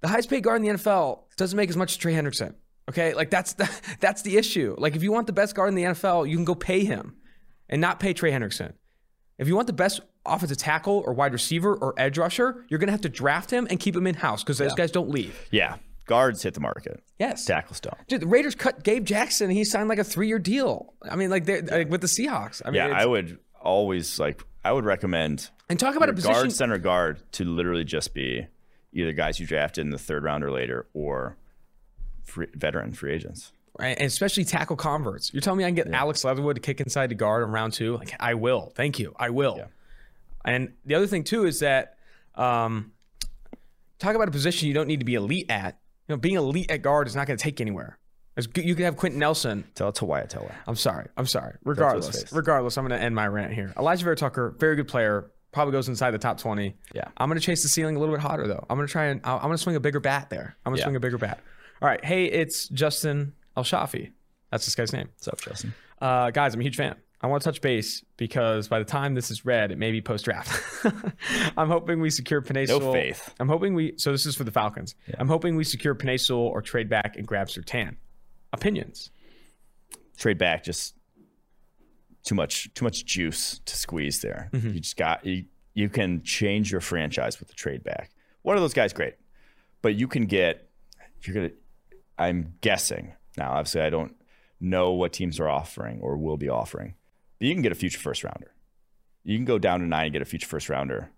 [0.00, 2.54] the highest paid guard in the NFL doesn't make as much as Trey Hendrickson.
[2.88, 3.14] Okay?
[3.14, 3.70] Like that's the
[4.00, 4.74] that's the issue.
[4.78, 7.16] Like if you want the best guard in the NFL, you can go pay him
[7.68, 8.72] and not pay Trey Hendrickson.
[9.38, 12.86] If you want the best offensive tackle or wide receiver or edge rusher, you're going
[12.88, 15.36] to have to draft him and keep him in house because those guys don't leave.
[15.50, 17.02] Yeah, guards hit the market.
[17.18, 17.44] Yes.
[17.44, 17.96] Tackles don't.
[18.06, 19.48] Dude, the Raiders cut Gabe Jackson.
[19.50, 20.94] and He signed like a three-year deal.
[21.02, 22.62] I mean, like, like with the Seahawks.
[22.64, 24.42] I mean, Yeah, I would always like.
[24.64, 26.32] I would recommend and talk about a position.
[26.34, 28.46] guard, center, guard to literally just be
[28.94, 31.36] either guys you drafted in the third round or later, or
[32.24, 33.52] free, veteran free agents.
[33.78, 33.96] right?
[33.98, 35.32] And especially tackle converts.
[35.32, 37.72] You're telling me I can get Alex Leatherwood to kick inside to guard in round
[37.72, 37.96] two?
[37.96, 38.72] Like, I will.
[38.74, 39.14] Thank you.
[39.18, 39.60] I will.
[40.44, 41.96] And the other thing too is that
[42.34, 42.92] um,
[43.98, 45.78] talk about a position you don't need to be elite at.
[46.08, 47.98] You know, being elite at guard is not going to take you anywhere.
[48.36, 49.64] Good- You could have Quenton Nelson.
[49.74, 50.54] Tell it to Wyatt Teller.
[50.66, 51.06] I'm sorry.
[51.16, 51.54] I'm sorry.
[51.64, 53.72] Regardless, regardless, I'm going to end my rant here.
[53.76, 55.30] Alijah Vera-Tucker, very good player.
[55.52, 56.74] Probably goes inside the top 20.
[56.94, 57.04] Yeah.
[57.16, 58.66] I'm going to chase the ceiling a little bit hotter though.
[58.68, 60.56] I'm going to try and I'm going to swing a bigger bat there.
[60.66, 60.86] I'm going to Yeah.
[60.86, 61.38] swing a bigger bat.
[61.82, 62.04] All right.
[62.04, 64.12] Hey, it's Justin El Shafi.
[64.50, 65.08] That's this guy's name.
[65.14, 65.74] What's up, Justin?
[66.00, 66.96] Uh, guys, I'm a huge fan.
[67.20, 70.02] I want to touch base because by the time this is read, it may be
[70.02, 70.84] post draft.
[71.56, 73.34] I'm hoping we secure Penei No faith.
[73.40, 73.94] I'm hoping we.
[73.96, 74.94] So this is for the Falcons.
[75.18, 77.96] I'm hoping we secure Penei or trade back and grab Surtain.
[78.52, 79.10] Opinions.
[80.18, 80.94] Trade back, just
[82.24, 84.50] too much, too much juice to squeeze there.
[84.52, 85.46] You just got you.
[85.72, 88.10] You can change your franchise with the trade back.
[88.42, 89.14] One of those guys, great,
[89.82, 90.68] but you can get.
[91.22, 91.50] You're gonna.
[92.18, 93.52] I'm guessing now.
[93.52, 94.14] Obviously, I don't
[94.60, 96.94] know what teams are offering or will be offering,
[97.38, 98.52] but you can get a future first rounder.
[99.24, 101.10] You can go down to nine and get a future first rounder.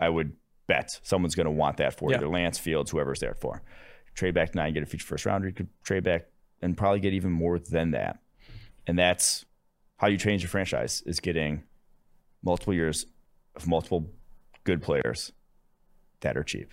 [0.00, 0.32] I would
[0.66, 2.18] bet someone's going to want that for Yeah.
[2.18, 3.62] either Lance Fields, whoever's there for.
[4.14, 5.48] Trade back to nine, get a future first rounder.
[5.48, 6.26] You could trade back
[6.60, 8.18] and probably get even more than that.
[8.86, 9.44] And that's
[9.96, 11.62] how you change your franchise is getting
[12.42, 13.06] multiple years
[13.56, 14.10] of multiple
[14.64, 15.32] good players
[16.20, 16.72] that are cheap.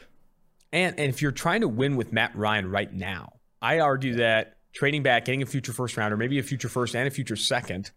[0.75, 4.57] And and if you're trying to win with Matt Ryan right now, I argue that
[4.73, 7.91] trading back, getting a future first rounder, maybe a future first and a future second,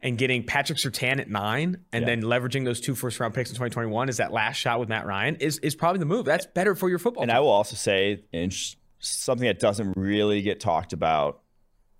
[0.00, 2.06] and getting Patrick Surtain at nine, and Yeah.
[2.06, 5.06] then leveraging those two first round picks in 2021 is that last shot with Matt
[5.06, 6.24] Ryan is is probably the move.
[6.24, 7.24] That's better for your football.
[7.24, 7.36] And team.
[7.36, 8.54] I will also say, and
[9.00, 11.40] something that doesn't really get talked about,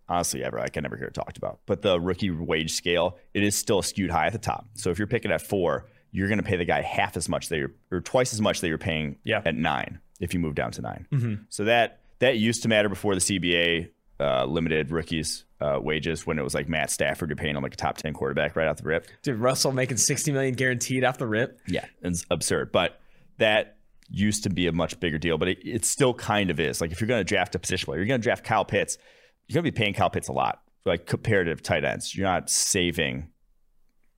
[0.09, 3.43] honestly, ever, I can never hear it talked about, but the rookie wage scale, it
[3.43, 4.69] is still skewed high at the top.
[4.75, 7.49] So if you're picking at four, you're going to pay the guy half as much
[7.49, 9.43] that you're, or twice as much that you're paying Yeah.
[9.45, 11.07] at nine if you move down to 9
[11.49, 16.39] So that that used to matter before the CBA uh, limited rookies uh, wages when
[16.39, 18.77] it was like Matt Stafford, you're paying him like a top 10 quarterback right off
[18.77, 19.07] the rip.
[19.23, 21.59] Dude, Russell making 60 million guaranteed off the rip.
[21.67, 22.71] Yeah, it's absurd.
[22.73, 23.01] But
[23.39, 23.79] that
[24.11, 26.81] used to be a much bigger deal, but it, it still kind of is.
[26.81, 28.99] Like if you're going to draft a position player, you're going to draft Kyle Pitts,
[29.47, 32.15] you're going to be paying Kyle Pitts a lot, like comparative tight ends.
[32.15, 33.29] You're not saving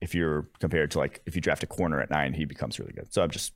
[0.01, 2.91] if you're compared to like if you draft a corner at nine, he becomes really
[2.91, 3.13] good.
[3.13, 3.53] So I'm just,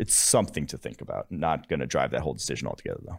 [0.00, 1.30] it's something to think about.
[1.30, 3.18] Not going to drive that whole decision altogether though.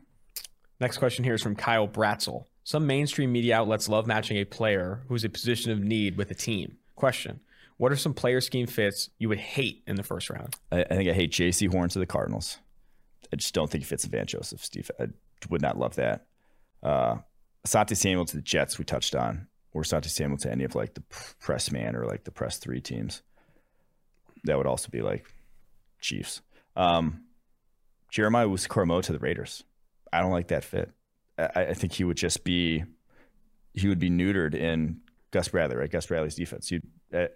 [0.80, 2.46] Next question here is from Kyle Bratzel.
[2.64, 6.34] Some mainstream media outlets love matching a player who's a position of need with a
[6.34, 6.78] team.
[6.96, 7.40] Question
[7.78, 10.56] What are some player scheme fits you would hate in the first round?
[10.72, 12.58] I, I think I hate Jaycee Horn to the Cardinals.
[13.32, 15.00] I just don't think he fits Vance Joseph's defense.
[15.00, 15.08] I
[15.50, 16.26] would not love that.
[16.82, 17.18] Uh,
[17.66, 20.96] Asante Samuel to the Jets, we touched on, or Asante Samuel to any of like
[20.96, 21.04] the
[21.40, 23.22] press man or like the press three teams.
[24.46, 25.32] That would also be like
[26.00, 26.42] Chiefs.
[26.76, 27.24] Um,
[28.10, 29.64] Jeremiah Owusu-Koramoah to the Raiders.
[30.12, 30.92] I don't like that fit.
[31.38, 32.84] I, I think he would just be,
[33.74, 35.00] he would be neutered in
[35.32, 35.90] Gus Bradley, right?
[35.90, 36.72] Gus Bradley's defense.
[36.72, 36.82] You,
[37.14, 37.28] uh,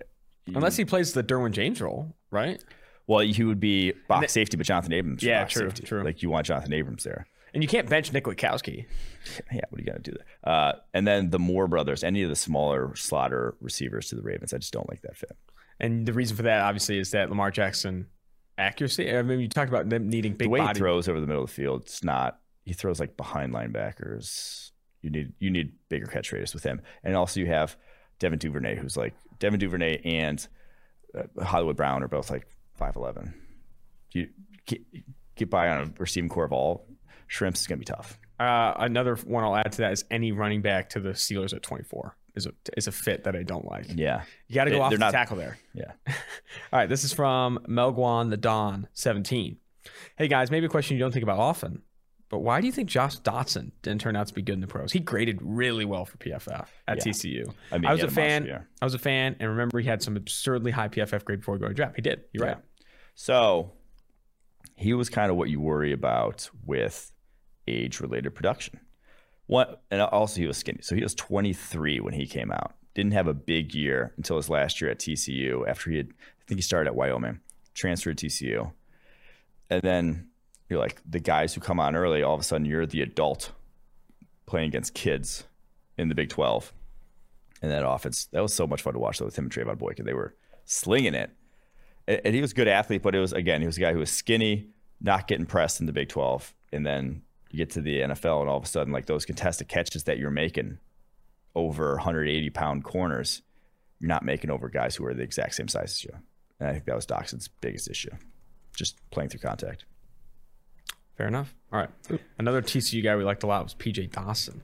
[0.46, 2.62] you- Unless he plays the Derwin James role, right?
[3.08, 5.24] well, he would be box the- safety, but Jonathan Abrams.
[5.24, 5.84] Yeah, true, safety.
[5.84, 6.04] true.
[6.04, 7.28] Like you want Jonathan Abrams there.
[7.54, 8.86] And you can't bench Nick Kwiatkoski.
[9.54, 10.26] Yeah, what are you gonna do there?
[10.44, 14.54] Uh, and then the Moore brothers, any of the smaller slaughter receivers to the Ravens,
[14.54, 15.32] I just don't like that fit.
[15.80, 18.08] And the reason for that, obviously, is that Lamar Jackson
[18.58, 19.12] accuracy.
[19.16, 20.78] I mean, you talked about them needing big the way body.
[20.78, 22.40] he throws over the middle of the field, it's not.
[22.64, 24.72] He throws like behind linebackers.
[25.02, 27.78] You need you need bigger catch radius with him, and also you have
[28.20, 30.48] Devin Duvernay, who's like Devin Duvernay and
[31.18, 33.34] uh, Hollywood Brown are both like five eleven.
[34.12, 34.30] You
[34.66, 34.82] get,
[35.36, 36.88] get by on a receiving core of all
[37.28, 38.18] shrimps is gonna be tough.
[38.40, 41.64] Uh, another one I'll add to that is any running back to the Steelers at
[41.64, 43.86] 24 is a is a fit that I don't like.
[43.96, 45.58] Yeah, You got to go They- off the not- tackle there.
[45.74, 45.92] yeah.
[46.08, 46.14] All
[46.80, 49.58] right, this is from Melguan the Don 17.
[50.18, 51.82] Hey guys, maybe a question you don't think about often,
[52.30, 54.68] but why do you think Josh Doctson didn't turn out to be good in the
[54.68, 54.92] pros?
[54.92, 57.12] He graded really well for PFF at Yeah.
[57.12, 57.54] TCU.
[57.72, 58.66] I mean, I was a had a monster fan.
[58.82, 61.74] I was a fan, and remember he had some absurdly high PFF grade before going
[61.74, 61.96] draft.
[61.96, 62.24] He did.
[62.34, 62.58] You're right.
[63.14, 63.72] So
[64.76, 67.12] he was kind of what you worry about with
[67.68, 68.80] age related production.
[69.48, 70.80] What and also he was skinny.
[70.82, 72.76] So he was 23 when he came out.
[72.94, 76.44] Didn't have a big year until his last year at TCU after he had I
[76.48, 77.40] think he started at Wyoming,
[77.74, 78.72] transferred to TCU.
[79.70, 80.28] And then
[80.70, 83.52] you're like the guys who come on early, all of a sudden you're the adult
[84.46, 85.46] playing against kids
[85.98, 86.72] in the Big 12.
[87.62, 89.78] And that offense, that was so much fun to watch though with him and Trevone
[89.78, 90.06] Boykin.
[90.06, 91.32] They were slinging it
[92.08, 93.94] and and he was a good athlete, but it was again, he was a guy
[93.94, 94.70] who was skinny,
[95.02, 97.22] not getting pressed in the Big 12, and then
[97.56, 100.18] you get to the NFL, and all of a sudden, like those contested catches that
[100.18, 100.78] you're making
[101.56, 103.42] over 180 pound corners,
[104.00, 106.12] you're not making over guys who are the exact same size as you.
[106.60, 108.12] And I think that was Doctson's biggest issue,
[108.76, 109.86] just playing through contact.
[111.18, 111.56] Fair enough.
[111.72, 112.20] All right.
[112.38, 114.62] Another TCU guy we liked a lot was PJ Dawson.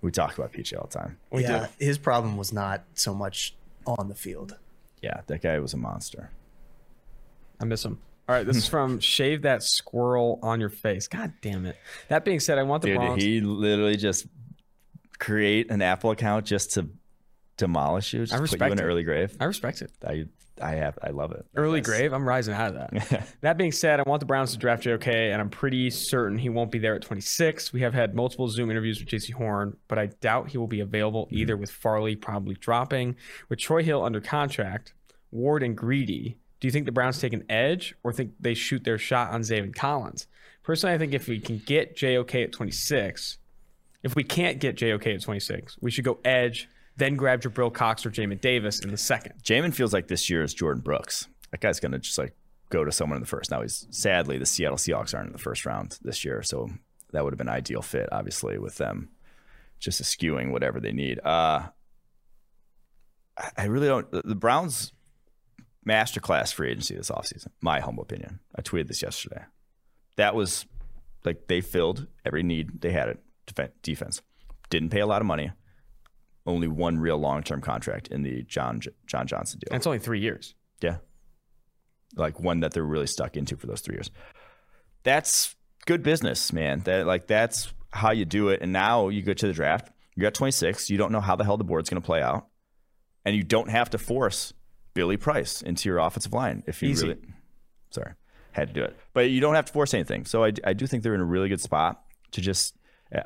[0.00, 1.18] We talk about PJ all the time.
[1.30, 1.84] We yeah, do.
[1.84, 3.54] his problem was not so much
[3.86, 4.56] on the field.
[5.02, 6.30] Yeah, that guy was a monster.
[7.60, 8.00] I miss him.
[8.32, 11.06] All right, this is from Shave That Squirrel on Your Face.
[11.06, 11.76] God damn it.
[12.08, 13.22] That being said, I want the Dude, Bronx.
[13.22, 14.26] he literally just
[15.18, 16.88] create an Apple account just to
[17.58, 19.36] demolish you, just I put you respect in an early grave.
[19.38, 19.90] I respect it.
[20.02, 20.24] I,
[20.62, 21.44] I have I love it.
[21.54, 22.14] Early That's- grave.
[22.14, 23.28] I'm rising out of that.
[23.42, 26.48] that being said, I want the Browns to draft JOK, and I'm pretty certain he
[26.48, 27.74] won't be there at 26.
[27.74, 30.80] We have had multiple Zoom interviews with Jaycee Horn, but I doubt he will be
[30.80, 31.36] available mm-hmm.
[31.36, 33.16] either with Farley probably dropping.
[33.50, 34.94] With Troy Hill under contract,
[35.30, 38.84] Ward and Greedy, do you think the Browns take an edge or think they shoot
[38.84, 40.28] their shot on Zaven Collins?
[40.62, 43.38] Personally, I think if we can get JOK at 26,
[44.04, 48.06] if we can't get JOK at 26, we should go edge, then grab Jabril Cox
[48.06, 49.42] or Jamin Davis in the second.
[49.42, 51.26] Jamin feels like this year is Jordyn Brooks.
[51.50, 52.32] That guy's gonna just like
[52.70, 53.50] go to someone in the first.
[53.50, 56.70] Now he's sadly the Seattle Seahawks aren't in the first round this year, so
[57.10, 59.08] that would have been ideal fit, obviously, with them
[59.80, 61.18] just eschewing whatever they need.
[61.24, 61.62] Uh
[63.58, 64.92] I- really don't the Browns
[65.86, 68.40] masterclass free agency this offseason, my humble opinion.
[68.56, 69.44] I tweeted this yesterday.
[70.16, 70.66] That was
[71.24, 74.22] like they filled every need they had at defen- defense.
[74.70, 75.50] Didn't pay a lot of money.
[76.46, 79.68] Only one real long term contract in the John John Johnson deal.
[79.70, 80.54] And it's only three years.
[80.80, 80.96] Yeah.
[82.16, 84.10] Like one that they're really stuck into for those three years.
[85.04, 85.54] That's
[85.86, 86.80] good business, man.
[86.80, 88.60] That like that's how you do it.
[88.62, 89.90] And now you go to the draft.
[90.14, 90.90] You're at 26.
[90.90, 92.48] You don't know how the hell the board's going to play out,
[93.24, 94.52] and you don't have to force
[94.94, 97.08] Billy Price into your offensive line if you Easy.
[97.08, 97.20] really.
[97.90, 98.12] Sorry,
[98.52, 100.24] had to do it, but you don't have to force anything.
[100.24, 102.02] So I, I do think they're in a really good spot
[102.32, 102.76] to just.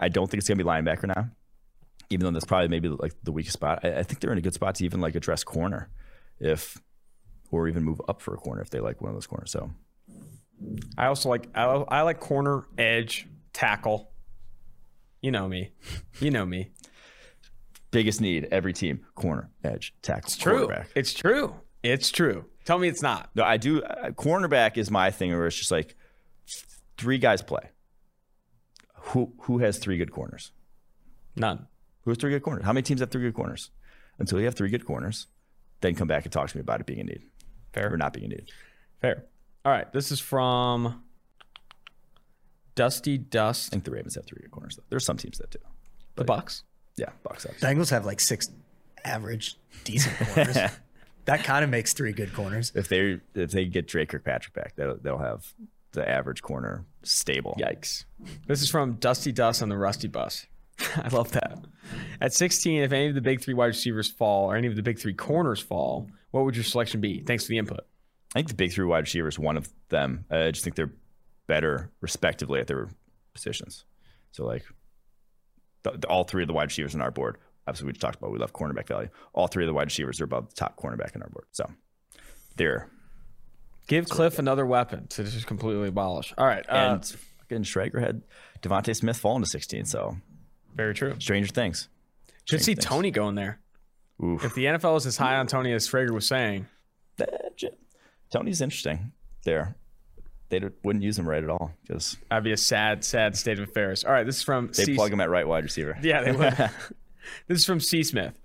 [0.01, 1.31] I don't think it's going to be linebacker now,
[2.11, 3.81] even though that's probably maybe like the weakest spot.
[3.85, 5.91] I, I think they're in a good spot to even like address corner,
[6.41, 6.81] if
[7.51, 9.51] or even move up for a corner if they like one of those corners.
[9.53, 9.71] So
[10.99, 14.11] I also like I, I like corner, edge, tackle.
[15.23, 15.71] You know me.
[16.21, 16.71] You know me.
[17.91, 20.71] Biggest need every team corner, edge, tackle, It's true.
[20.95, 21.55] It's true.
[21.83, 22.45] It's true.
[22.65, 23.31] Tell me it's not.
[23.35, 23.83] No, I do.
[23.83, 25.95] Uh, cornerback is my thing, where it's just like
[26.99, 27.71] three guys play.
[29.11, 30.51] Who who has three good corners?
[31.37, 31.67] None.
[32.03, 32.65] Who has three good corners?
[32.65, 33.71] How many teams have three good corners?
[34.19, 35.27] Until you have three good corners,
[35.81, 37.23] then come back and talk to me about it being a need
[37.73, 37.93] Fair.
[37.93, 38.51] or not being a need.
[39.01, 39.27] Fair.
[39.65, 39.93] All right.
[39.93, 41.03] This is from
[42.75, 43.69] Dusty Dust.
[43.69, 44.77] I think the Ravens have three good corners.
[44.77, 44.85] Though.
[44.89, 45.59] There's some teams that do.
[46.15, 46.65] The Bucks.
[46.97, 47.53] Yeah, box up.
[47.57, 48.51] Bengals have like six
[49.05, 50.57] average, decent corners.
[51.27, 52.73] that kind of makes three good corners.
[52.75, 55.53] If they if they get Dre Kirkpatrick back, they'll, they'll have
[55.93, 57.57] the average corner stable.
[57.59, 58.05] Yikes.
[58.47, 60.47] This is from Dusty Dust on the Rusty Bus.
[60.97, 61.59] I love that.
[62.21, 64.83] At 16, if any of the big three wide receivers fall or any of the
[64.83, 67.21] big three corners fall, what would your selection be?
[67.21, 67.81] Thanks for the input.
[68.35, 70.27] I think the big three wide receivers, one of them.
[70.31, 70.93] I just think they're
[71.47, 72.89] better respectively at their
[73.33, 73.85] positions.
[74.33, 74.65] So like,
[75.93, 77.39] the, the- all three of the wide receivers on our board.
[77.67, 79.09] Obviously, we just talked about we love cornerback value.
[79.33, 81.47] All three of the wide receivers are above the top cornerback on our board.
[81.53, 81.69] So
[82.57, 82.89] they're
[83.89, 86.33] Give Cliff another weapon to just completely abolish.
[86.39, 86.65] All right.
[86.69, 87.05] Uh, and
[87.41, 88.23] fucking Schrager had
[88.63, 89.85] DeVonta Smith fall into 16.
[89.87, 90.17] So
[90.75, 91.15] very true.
[91.21, 91.89] stranger things.
[92.47, 92.85] Should see things.
[92.85, 93.61] Tony going there.
[94.23, 94.45] Oof.
[94.45, 96.67] If the NFL is as high on Tony as Schrager was saying,
[98.31, 99.13] Tony's interesting
[99.45, 99.77] there.
[100.49, 103.69] They wouldn't use him right at all because that'd be a sad, sad state of
[103.69, 104.05] affairs.
[104.05, 104.25] All right.
[104.25, 105.99] This is from they C- plug him at right wide receiver.
[106.03, 106.55] Yeah, they would.
[107.49, 108.03] this is from C.
[108.05, 108.39] Smith.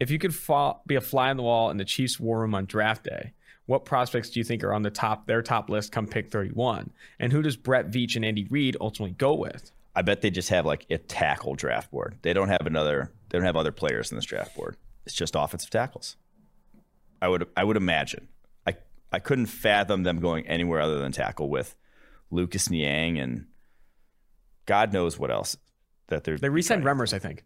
[0.00, 2.54] If you could fall, be a fly on the wall in the Chiefs' war room
[2.54, 3.32] on draft day,
[3.66, 6.90] what prospects do you think are on the top their top list come pick 31?
[7.18, 9.72] And who does Brett Veach and Andy Reid ultimately go with?
[9.94, 12.16] I bet they just have like a tackle draft board.
[12.22, 13.10] They don't have another.
[13.30, 14.76] They don't have other players in this draft board.
[15.06, 16.16] It's just offensive tackles.
[17.20, 17.46] I would.
[17.56, 18.28] I would imagine.
[19.12, 19.18] I.
[19.18, 21.74] Couldn't fathom them going anywhere other than tackle with
[22.30, 23.46] Lucas Niang and
[24.66, 25.56] God knows what else
[26.08, 26.36] that they're.
[26.36, 27.44] They re-signed Remmers, I think.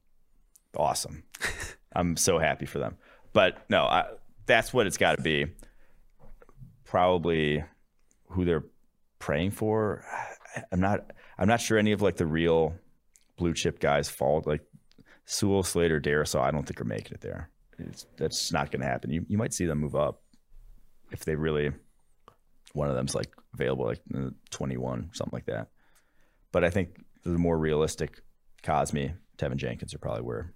[0.77, 1.23] awesome.
[1.92, 2.96] I'm so happy for them.
[3.33, 4.07] But no, I,
[4.46, 5.46] that's what it's got to be.
[6.85, 7.62] Probably
[8.31, 8.64] who they're
[9.18, 10.05] praying for.
[10.73, 11.12] I'm not.
[11.38, 12.75] I'm not sure any of like the real
[13.37, 14.42] blue chip guys fall.
[14.44, 14.62] Like
[15.27, 16.40] Sewell, Slater, Darrisaw.
[16.40, 17.51] I don't think are making it there.
[17.79, 19.11] It's, that's not going to happen.
[19.11, 20.23] You you might see them move up
[21.12, 21.73] if they really.
[22.73, 25.68] One of them's like available, like uh, 21, something like that.
[26.53, 28.23] But I think the more realistic
[28.62, 30.55] Cosmi, Teven Jenkins are probably where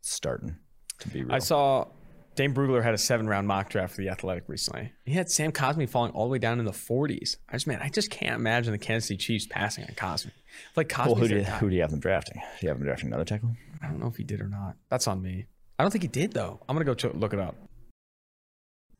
[0.00, 0.56] starting
[1.00, 1.34] to be real.
[1.34, 1.86] I saw
[2.34, 4.92] Dane Brugler had a seven round mock draft for the Athletic recently.
[5.04, 7.36] He had Sam Cosmi falling all the way down in the 40s.
[7.48, 10.30] I just, man, I just can't imagine the Kansas City Chiefs passing on Cosmi.
[10.76, 12.36] Like Cosmi, well, who do, you, who do you have them drafting?
[12.36, 13.54] Do you have them drafting another tackle?
[13.82, 14.76] I don't know if he did or not.
[14.88, 15.46] That's on me.
[15.78, 16.60] I don't think he did though.
[16.68, 17.56] I'm gonna go ch- look it up.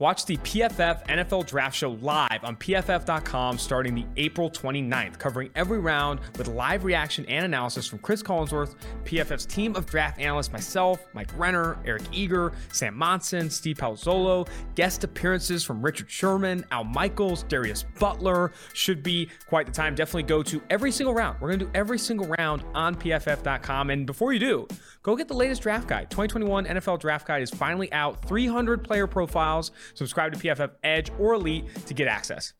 [0.03, 5.79] Watch the PFF NFL Draft Show live on PFF.com starting the April 29th, covering every
[5.79, 11.07] round with live reaction and analysis from Cris Collinsworth, PFF's team of draft analysts, myself,
[11.13, 17.45] Mike Renner, Eric Eager, Sam Monson, Steve Palazzolo, guest appearances from Richard Sherman, Al Michaels,
[17.45, 18.51] Darius Butler.
[18.75, 19.95] Should be quite the time.
[19.95, 21.41] Definitely go to every single round.
[21.41, 23.91] We're gonna do every single round on PFF.com.
[23.91, 24.67] And before you do,
[25.03, 26.11] go get the latest draft guide.
[26.11, 28.25] 2021 NFL Draft Guide is finally out.
[28.27, 32.53] 300 player profiles Subscribe to PFF Edge or Elite to get access.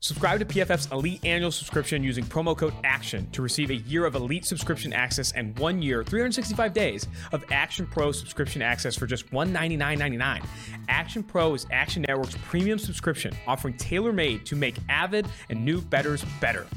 [0.00, 4.14] Subscribe to PFF's Elite annual subscription using promo code ACTION to receive a year of
[4.14, 9.28] Elite subscription access and one year, 365 days of Action Pro subscription access for just
[9.32, 10.46] $199.99.
[10.88, 15.80] Action Pro is Action Network's premium subscription, offering tailor made to make avid and new
[15.80, 16.68] betters better.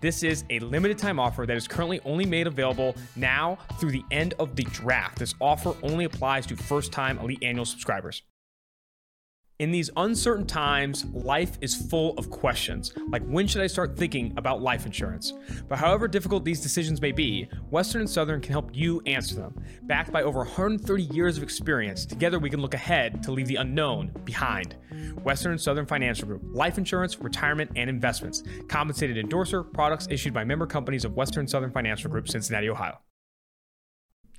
[0.00, 4.04] This is a limited time offer that is currently only made available now through the
[4.10, 5.18] end of the draft.
[5.18, 8.22] This offer only applies to first time Elite annual subscribers.
[9.60, 14.32] In these uncertain times, life is full of questions, like when should I start thinking
[14.38, 15.34] about life insurance?
[15.68, 19.62] But however difficult these decisions may be, Western and Southern can help you answer them.
[19.82, 23.56] Backed by over 130 years of experience, together we can look ahead to leave the
[23.56, 24.76] unknown behind.
[25.24, 28.42] Western and Southern Financial Group, life insurance, retirement, and investments.
[28.68, 32.98] Compensated endorser, products issued by member companies of Western Southern Financial Group, Cincinnati, Ohio.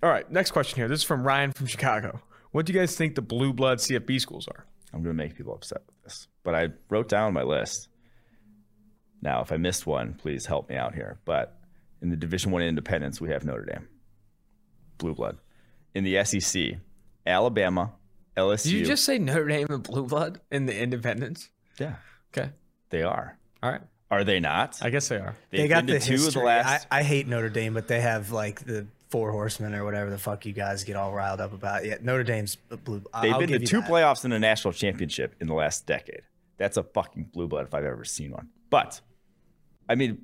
[0.02, 0.88] All right, next question here.
[0.88, 2.22] This is from Ryan from Chicago.
[2.54, 4.66] What do you guys think the blue blood CFB schools are?
[4.94, 7.88] I'm going to make people upset with this, but I wrote down my list.
[9.22, 11.20] Now, if I missed one, please help me out here.
[11.26, 11.58] But
[12.02, 13.88] in the Division One Independence, we have Notre Dame,
[14.98, 15.38] blue blood.
[15.94, 16.78] In the SEC,
[17.26, 17.94] Alabama,
[18.36, 18.64] LSU.
[18.64, 21.50] Did you just say Notre Dame and blue blood in the Independence?
[21.80, 21.96] Yeah,
[22.36, 22.50] Okay.
[22.90, 23.38] they are.
[23.62, 23.82] All right.
[24.10, 24.78] Are they not?
[24.82, 25.36] I guess they are.
[25.52, 26.28] They've they got the two history.
[26.28, 26.88] of the last.
[26.92, 30.18] I, I hate Notre Dame, but they have like the four horsemen or whatever the
[30.18, 31.86] fuck you guys get all riled up about.
[31.86, 33.04] Yeah, Notre Dame's blue.
[33.14, 33.90] I- They've I'll been to give two that.
[33.90, 36.22] playoffs and a national championship in the last decade.
[36.58, 38.50] That's a fucking blue blood if I've ever seen one.
[38.70, 39.02] But,
[39.90, 40.24] I mean,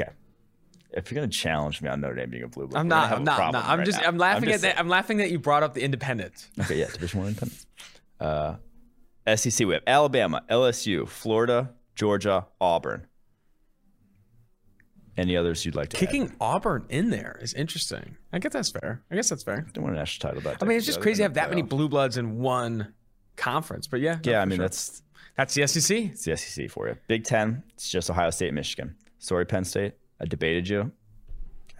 [0.00, 0.10] okay.
[0.92, 3.00] If you're gonna challenge me on Notre Dame being a blue blood, I'm we're gonna
[3.02, 3.08] not.
[3.08, 3.32] have I'm not.
[3.32, 3.70] I'm, problem not.
[3.72, 4.00] I'm right just.
[4.00, 4.06] now.
[4.08, 4.80] I'm laughing just at that.
[4.80, 6.48] I'm laughing that you brought up the Independence.
[6.60, 7.66] Okay, yeah, Division One independence.
[8.20, 8.54] Uh,
[9.34, 13.06] SEC we have Alabama, LSU, Florida, Georgia, Auburn.
[15.16, 16.00] Any others you'd like to add?
[16.00, 18.16] Kicking Auburn in there is interesting.
[18.32, 19.02] I guess that's fair.
[19.10, 19.66] I guess that's fair.
[19.72, 20.42] Don't want a national title.
[20.50, 22.92] That I mean, it's just crazy to have that many blue bloods in one
[23.36, 23.86] conference.
[23.86, 24.64] But yeah, Yeah, I mean sure.
[24.64, 25.02] that's
[25.36, 25.96] that's the SEC.
[25.98, 26.96] it's the SEC for you.
[27.08, 28.94] Big Ten, it's just Ohio State, Michigan.
[29.18, 29.94] Sorry, Penn State.
[30.20, 30.92] I debated you.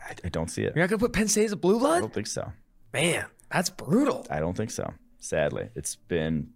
[0.08, 0.74] I, I don't see it.
[0.74, 1.98] You're not gonna put Penn State as a blue blood.
[1.98, 2.52] I don't think so.
[2.92, 3.26] man.
[3.52, 4.26] That's brutal.
[4.28, 4.92] I don't think so.
[5.18, 6.50] Sadly, it's been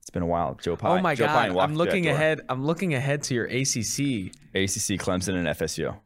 [0.00, 0.54] it's been a while.
[0.62, 0.98] Joe Pine.
[0.98, 2.40] Oh my Joe god, I'm looking ahead.
[2.48, 4.32] I'm looking ahead to your ACC.
[4.54, 5.96] ACC, Clemson, and FSU.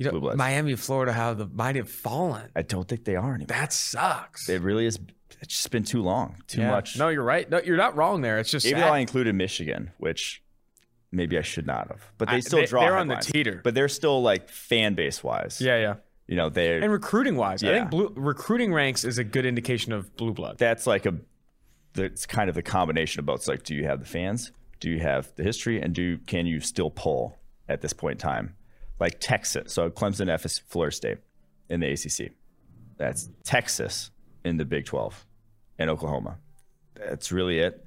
[0.00, 0.38] You know, Blue Bloods.
[0.38, 2.48] Miami, Florida, how the might have fallen.
[2.56, 3.48] I don't think they are anymore.
[3.48, 4.48] That sucks.
[4.48, 4.98] It really is.
[5.42, 6.36] It's just been too long.
[6.46, 6.70] Too Yeah.
[6.70, 6.96] much.
[6.98, 7.48] No, you're right.
[7.50, 8.38] No, you're not wrong there.
[8.38, 8.88] It's just Even sad.
[8.88, 10.42] though I included Michigan, which
[11.12, 12.80] maybe I should not have, but they I- still they- draw.
[12.80, 13.60] they're on the teeter.
[13.62, 15.60] but they're still like fan base wise.
[15.60, 15.94] yeah, yeah.
[16.26, 17.78] you know they're And recruiting wise, I Yeah.
[17.80, 20.56] think blue, recruiting ranks is a good indication of blue blood.
[20.58, 21.14] that's like a
[21.92, 23.40] that's kind of the combination of both.
[23.40, 24.52] It's like, do you have the fans?
[24.78, 25.78] Do you have the history?
[25.82, 27.36] And do can you still pull
[27.68, 28.54] at this point in time?
[29.00, 31.18] Like Texas, so Clemson, FS, Florida State
[31.68, 32.32] in the ACC.
[32.98, 34.10] That's Texas
[34.44, 35.26] in the Big 12
[35.78, 36.36] and Oklahoma.
[36.94, 37.84] That's really it.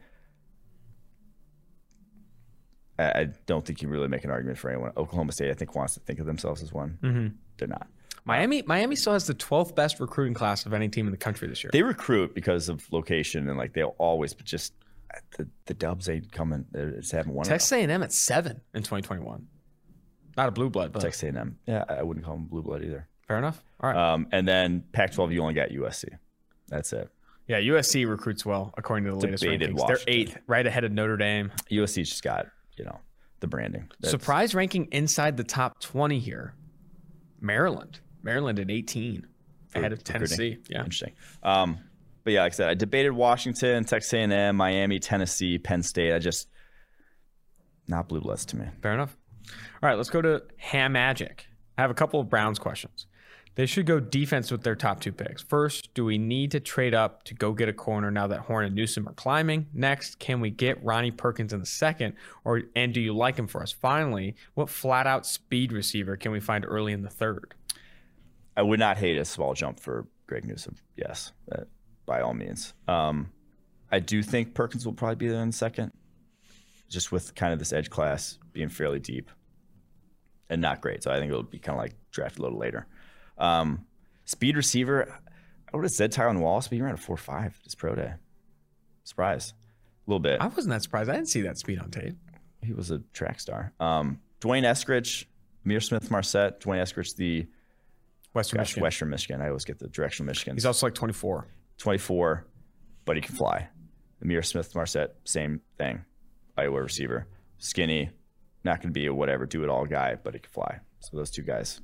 [2.98, 4.92] I don't think you really make an argument for anyone.
[4.98, 6.98] Oklahoma State, I think, wants to think of themselves as one.
[7.02, 7.28] Mm-hmm.
[7.58, 7.88] They're not.
[8.26, 11.48] Miami, Miami still has the 12th best recruiting class of any team in the country
[11.48, 11.72] this year.
[11.74, 14.74] They recruit because of location and like they'll always, but just
[15.38, 16.66] the, the Dubs ain't coming.
[16.74, 17.48] It's having enough.
[17.48, 19.48] Texas A&M at seven in 2021.
[20.38, 21.58] Not a blue blood, but Texas A&M.
[21.68, 23.08] Yeah, I wouldn't call them blue blood either.
[23.28, 23.64] fair enough.
[23.80, 24.14] All right.
[24.14, 26.06] Um, and then Pac-12, you only got USC.
[26.70, 27.10] That's it.
[27.48, 29.80] yeah, USC recruits well according to the latest Debated rankings.
[29.80, 30.06] Washington.
[30.06, 31.52] They're eighth, right ahead of Notre Dame.
[31.72, 33.00] USC's just got you know
[33.42, 33.90] the branding.
[34.00, 36.56] That's- Surprise ranking inside the top 20 here.
[37.42, 38.00] Maryland.
[38.24, 39.28] Maryland at 18,
[39.76, 40.04] ahead of recruiting.
[40.28, 40.58] Tennessee.
[40.70, 40.80] Yeah.
[40.80, 41.12] Interesting.
[41.44, 41.78] Um,
[42.24, 46.14] but yeah, like I said, I debated Washington, Texas A&M, Miami, Tennessee, Penn State.
[46.14, 46.48] I just
[47.88, 48.66] not blue bloods to me.
[48.82, 49.18] Fair enough.
[49.82, 51.48] All right, let's go to Ham Magic.
[51.78, 53.08] I have a couple of Browns questions.
[53.56, 55.44] They should go defense with their top two picks.
[55.44, 58.66] First, do we need to trade up to go get a corner now that Horn
[58.66, 59.68] and Newsom are climbing?
[59.74, 63.48] Next, can we get Ronnie Perkins in the second, or and do you like him
[63.48, 63.72] for us?
[63.72, 67.54] Finally, what flat out speed receiver can we find early in the third?
[68.58, 70.76] I would not hate a small jump for Greg Newsom.
[70.96, 71.64] Yes, uh,
[72.08, 72.74] by all means.
[72.88, 73.32] Um,
[73.92, 75.92] I do think Perkins will probably be there in the second,
[76.90, 79.30] just with kind of this edge class being fairly deep
[80.50, 81.04] and not great.
[81.04, 82.88] So I think it'll be kind of like drafted a little later.
[83.38, 83.86] Um,
[84.26, 85.20] speed receiver,
[85.74, 88.14] I would have said Tylan Wallace, but he ran a four five his pro day.
[89.04, 89.54] Surprised,
[90.08, 90.40] a little bit.
[90.40, 91.10] I wasn't that surprised.
[91.10, 92.16] I didn't see that speed on tape.
[92.62, 93.74] He was a track star.
[93.80, 95.26] Um, D'Wayne Eskridge,
[95.66, 97.48] Amir Smith Marset, D'Wayne Eskridge, the
[98.34, 98.84] Western gosh, Michigan.
[98.84, 99.42] Western Michigan.
[99.42, 100.56] I always get the directional Michigan.
[100.56, 101.48] He's also like 24.
[101.78, 102.46] 24,
[103.06, 103.68] but he can fly.
[104.24, 106.06] Ihmir Smith-Marsette, same thing.
[106.58, 107.28] Iowa receiver.
[107.58, 108.10] Skinny,
[108.64, 110.80] not going to be a whatever, do it all guy, but he can fly.
[111.00, 111.82] So those two guys.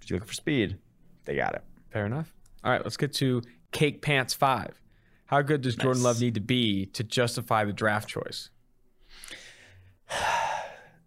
[0.00, 0.78] If you're looking for speed,
[1.24, 1.62] they got it.
[1.90, 2.34] Fair enough.
[2.64, 3.42] All right, let's get to
[3.72, 4.80] Cake Pants 5.
[5.26, 8.50] How good does Jordan Love need to be to justify the draft choice?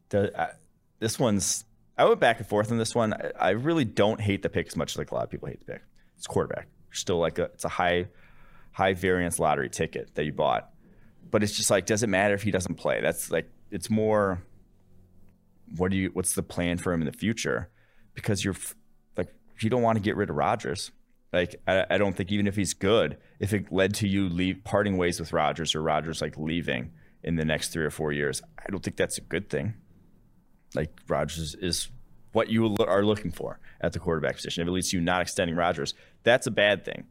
[0.10, 0.51] The, uh,
[0.99, 1.66] this one's.
[1.97, 3.14] I went back and forth on this one.
[3.14, 5.47] I, I really don't hate the pick as much as like a lot of people
[5.47, 5.82] hate the pick.
[6.16, 6.68] It's quarterback.
[6.91, 8.10] Still like a it's a high
[8.74, 10.70] high variance lottery ticket that you bought,
[11.34, 13.01] but it's just like does it matter if he doesn't play?
[13.01, 14.41] That's like it's more.
[15.75, 16.11] What do you?
[16.13, 17.69] What's the plan for him in the future?
[18.13, 18.55] Because you're
[19.17, 20.91] like you don't want to get rid of Rodgers.
[21.34, 24.63] Like I, I don't think even if he's good, if it led to you leave
[24.63, 26.91] parting ways with Rodgers or Rodgers like leaving
[27.23, 29.73] in the next three or four years, I don't think that's a good thing
[30.75, 31.89] like Rodgers is
[32.31, 34.61] what you are looking for at the quarterback position.
[34.61, 37.05] If it leads to you not extending Rodgers, that's a bad thing,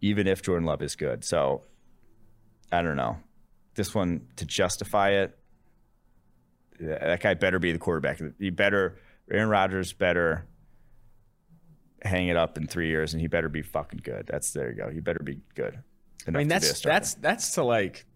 [0.00, 1.24] even if Jordan Love is good.
[1.24, 1.62] So
[2.72, 3.18] I don't know.
[3.76, 5.38] This one to justify it,
[6.80, 8.20] that guy better be the quarterback.
[8.38, 8.98] He better
[9.30, 10.46] Aaron Rodgers better
[12.02, 14.26] hang it up in three years, and he better be fucking good.
[14.26, 14.90] That's there you go.
[14.90, 15.78] He better be good.
[16.26, 18.06] I mean, that's that's that's to like.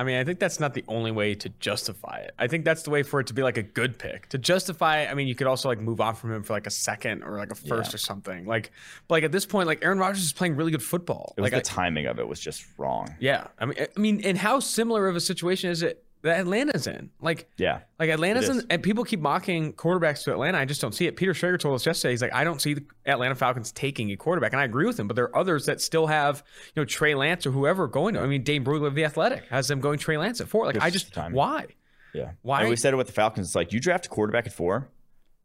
[0.00, 2.32] I mean, I think that's not the only way to justify it.
[2.38, 4.28] I think that's the way for it to be like a good pick.
[4.30, 6.70] To justify, I mean, you could also like move on from him for like a
[6.70, 7.96] second or like a first Yeah.
[7.96, 8.46] or something.
[8.46, 8.72] Like,
[9.08, 11.34] but like at this point, like Aaron Rodgers is playing really good football.
[11.36, 13.14] It was like, the I- timing of it was just wrong.
[13.20, 13.48] yeah.
[13.58, 17.10] I mean, I mean, and how similar of a situation is it that Atlanta's in?
[17.20, 17.80] Like, Yeah.
[17.98, 20.58] like Atlanta's in, and people keep mocking quarterbacks to Atlanta.
[20.58, 21.16] I just don't see it.
[21.16, 24.16] Peter Schrager told us yesterday, he's like, I don't see the Atlanta Falcons taking a
[24.16, 25.06] quarterback, and I agree with him.
[25.08, 26.42] But there are others that still have,
[26.74, 28.14] you know, Trey Lance or whoever going.
[28.14, 30.66] to I mean, Dane Brugler of the Athletic has them going Trey Lance at four.
[30.66, 31.36] Like, I just timing.
[31.36, 31.66] why?
[32.12, 32.32] Yeah.
[32.42, 33.46] Why- And we said it with the Falcons.
[33.48, 34.88] It's like you draft a quarterback at four,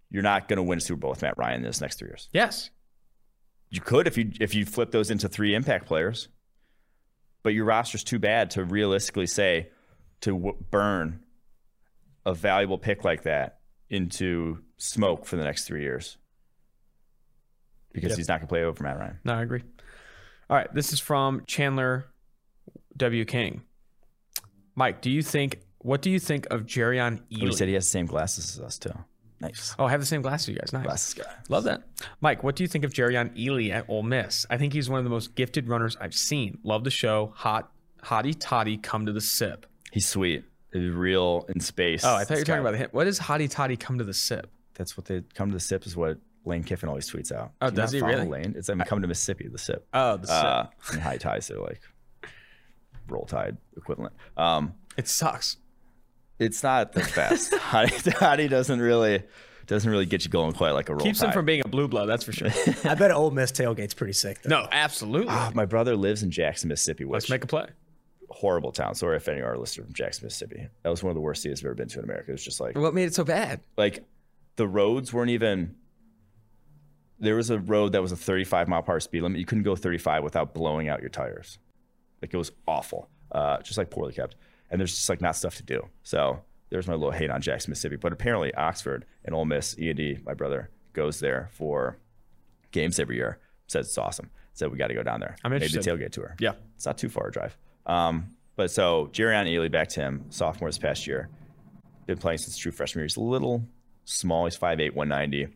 [0.10, 2.10] you're not going to win a Super Bowl with Matt Ryan in this next three
[2.10, 2.30] years.
[2.34, 2.70] Yes,
[3.70, 6.28] You could if you if you flip those into three impact players,
[7.44, 9.70] but your roster's too bad to realistically say
[10.26, 11.20] to w- burn
[12.26, 13.60] a valuable pick like that
[13.90, 16.18] into smoke for the next three years
[17.94, 18.18] because Yep.
[18.18, 19.20] he's not going to play over Matt Ryan.
[19.24, 19.64] no, I agree.
[20.50, 22.06] All right, this is from Chandler
[22.98, 23.26] W.
[23.26, 23.62] King.
[24.76, 25.62] Mike, do you think?
[25.80, 27.54] What do you think of Jerrion oh, He Ealy?
[27.54, 28.92] said he has the same glasses as us too.
[29.40, 30.72] Nice oh, I have the same glasses, you guys.
[30.74, 30.84] Nice.
[30.86, 31.32] glasses guy.
[31.50, 31.84] Love that.
[32.22, 34.46] Mike, what do you think of Jerrion Ealy at Ole Miss?
[34.50, 36.58] I think he's one of the most gifted runners I've seen.
[36.64, 37.34] Love the show.
[37.36, 37.72] Hot,
[38.04, 39.66] hottie toddy, come to the sip.
[39.96, 40.44] He's sweet.
[40.74, 42.04] He's real in space.
[42.04, 42.90] Oh, I thought you were This talking guy- about him.
[42.92, 44.52] What is hottie toddy, come to the sip?
[44.74, 47.54] That's what they come to the sip is what Lane Kiffin always tweets out.
[47.62, 48.28] Oh, Do does he really?
[48.28, 48.56] Lane?
[48.58, 49.88] It's I'm come to Mississippi, the sip.
[49.94, 50.36] Oh, the sip.
[50.36, 51.82] Uh, and high ties are like
[53.08, 54.14] roll tide equivalent.
[54.38, 55.58] Um, it sucks.
[56.40, 57.52] it's not the best.
[57.54, 59.24] Hottie, Hottie doesn't really
[59.68, 61.06] doesn't really get you going quite like a roll tide.
[61.06, 61.28] Keeps tide.
[61.28, 62.50] him from being a blue blood, that's for sure.
[62.84, 64.42] I bet Ole Miss tailgate's pretty sick.
[64.44, 64.62] Though.
[64.62, 65.30] no, absolutely.
[65.30, 67.68] Ah, My brother lives in Jackson, Mississippi, which Let's make a play.
[68.36, 68.94] Horrible town.
[68.96, 70.68] Sorry if any of our listeners from Jackson, Mississippi.
[70.84, 72.32] That was one of the worst cities I've ever been to in America.
[72.32, 73.62] It was just like What made it so bad?
[73.78, 74.04] like
[74.58, 75.76] the roads weren't even
[77.20, 79.64] there was a road that was a 35 mile per hour speed limit you couldn't
[79.64, 81.60] go 35 without blowing out your tires
[82.22, 84.36] like it was awful uh, just like poorly kept
[84.70, 87.72] and there's just like not stuff to do so there's my little hate on jackson
[87.72, 91.98] mississippi but apparently oxford and Ole miss e&d my brother goes there for
[92.72, 95.80] games every year says it's awesome said we got to go down there I'm interested.
[95.86, 96.00] Maybe interested.
[96.00, 96.54] the tailgate tour Yeah.
[96.76, 100.70] it's not too far a drive um, but so Jerrion Ealy back to him sophomore
[100.70, 101.30] this past year
[102.06, 103.06] been playing since true freshman year.
[103.06, 103.64] He's a little
[104.06, 104.46] small.
[104.46, 105.48] He's 5'8", 190.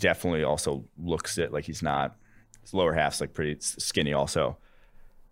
[0.00, 2.16] Definitely also looks it like he's not.
[2.62, 4.58] His lower half's like pretty skinny also,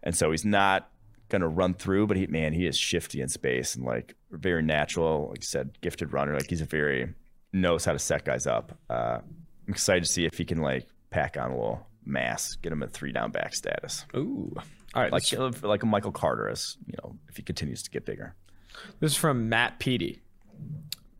[0.03, 0.91] and so he's not
[1.29, 2.07] gonna run through.
[2.07, 5.29] But he, man, he is shifty in space and like very natural.
[5.29, 6.35] Like you said, gifted runner.
[6.35, 7.14] Like he's a very
[7.53, 8.77] knows how to set guys up.
[8.89, 9.18] Uh,
[9.66, 12.83] I'm excited to see if he can like pack on a little mass, get him
[12.83, 14.55] a three down back status, Ooh.
[14.97, 15.12] All right.
[15.12, 18.34] like like a Michael Carter as you know if he continues to get bigger.
[19.01, 20.22] this is from Matt Peaty.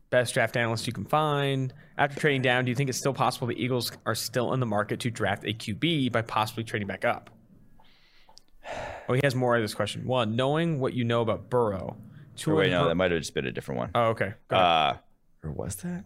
[0.09, 1.73] Best draft analyst you can find.
[1.97, 4.65] After trading down, do you think it's still possible the Eagles are still in the
[4.65, 7.29] market to draft a QB by possibly trading back up?
[9.09, 10.05] Oh, he has more of this question.
[10.05, 11.97] One, knowing what you know about Burrow.
[12.35, 13.91] Two, wait, no, Her- that might have just been a different one.
[13.95, 14.33] oh, okay.
[14.49, 14.93] Uh,
[15.43, 16.05] or was that?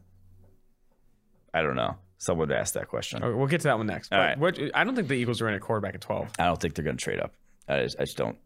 [1.53, 1.95] I don't know.
[2.17, 3.23] Someone asked that question.
[3.23, 4.11] Okay, we'll get to that one next.
[4.13, 4.37] All But right.
[4.39, 6.29] what, I don't think the Eagles are in at quarterback at 12.
[6.39, 7.33] I don't think they're going to trade up.
[7.71, 8.37] I just, I just don't.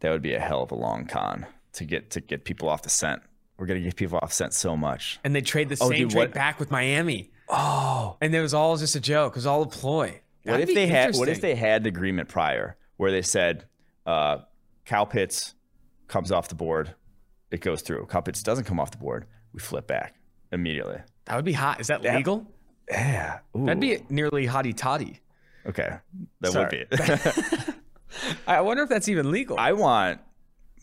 [0.00, 2.82] That would be a hell of a long con to get to get people off
[2.82, 3.22] the scent.
[3.56, 5.18] We're going to get people off scent so much.
[5.24, 7.30] And they trade the Oh, same dude, trade what- back with Miami.
[7.48, 9.32] Oh, And it was all just a joke.
[9.32, 10.20] It was all a ploy.
[10.44, 11.16] what That'd if they had?
[11.16, 13.64] What if they had the agreement prior where they said,
[14.06, 14.38] uh,
[14.84, 15.54] Kyle Pitts
[16.08, 16.94] comes off the board,
[17.50, 18.04] it goes through.
[18.06, 20.14] Kyle Pitts doesn't come off the board, we flip back
[20.52, 20.98] immediately.
[21.24, 21.80] That would be hot.
[21.80, 22.46] Is that legal?
[22.90, 23.64] Yeah, Ooh.
[23.66, 25.20] That'd be nearly hottie toddy.
[25.66, 25.96] okay.
[26.40, 26.86] That Sorry.
[26.90, 27.72] would be.
[28.46, 29.58] I wonder if that's even legal.
[29.58, 30.20] I want.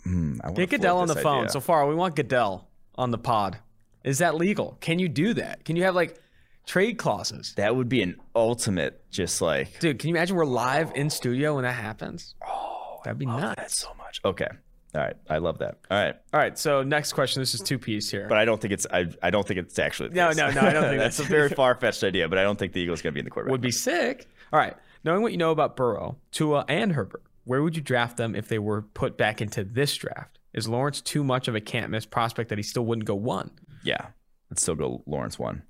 [0.04, 1.40] Hmm, I wanna Get Goodell on the this phone.
[1.46, 1.50] idea.
[1.50, 3.58] So far, we want Goodell on the pod.
[4.04, 4.78] Is that legal?
[4.82, 5.66] Can you do that?
[5.66, 6.20] Can you have like
[6.68, 7.54] trade clauses?
[7.58, 11.56] That would be an ultimate, just like Dude, can you imagine we're live in studio
[11.56, 12.36] when that happens?
[12.48, 13.56] Oh, that'd be love nuts.
[13.58, 14.22] that so much.
[14.24, 14.48] Okay.
[14.94, 15.16] All right.
[15.30, 15.80] I love that.
[15.92, 16.16] All right.
[16.34, 16.58] All right.
[16.58, 17.42] So next question.
[17.42, 18.28] This is two piece here.
[18.30, 20.38] But I don't think it's I, I don't think it's actually the No, case.
[20.38, 22.74] no, no, I don't think that's a very far fetched idea, but I don't think
[22.74, 23.52] the Eagles is gonna be in the quarterback.
[23.52, 24.28] would be sick.
[24.54, 24.76] All right.
[25.06, 28.48] Knowing what you know about Burrow, Tua, and Herbert, where would you draft them if
[28.48, 30.40] they were put back into this draft?
[30.52, 33.52] Is Lawrence too much of a can't miss prospect that he still wouldn't go one?
[33.84, 34.08] Yeah,
[34.50, 35.62] I'd still go Lawrence one.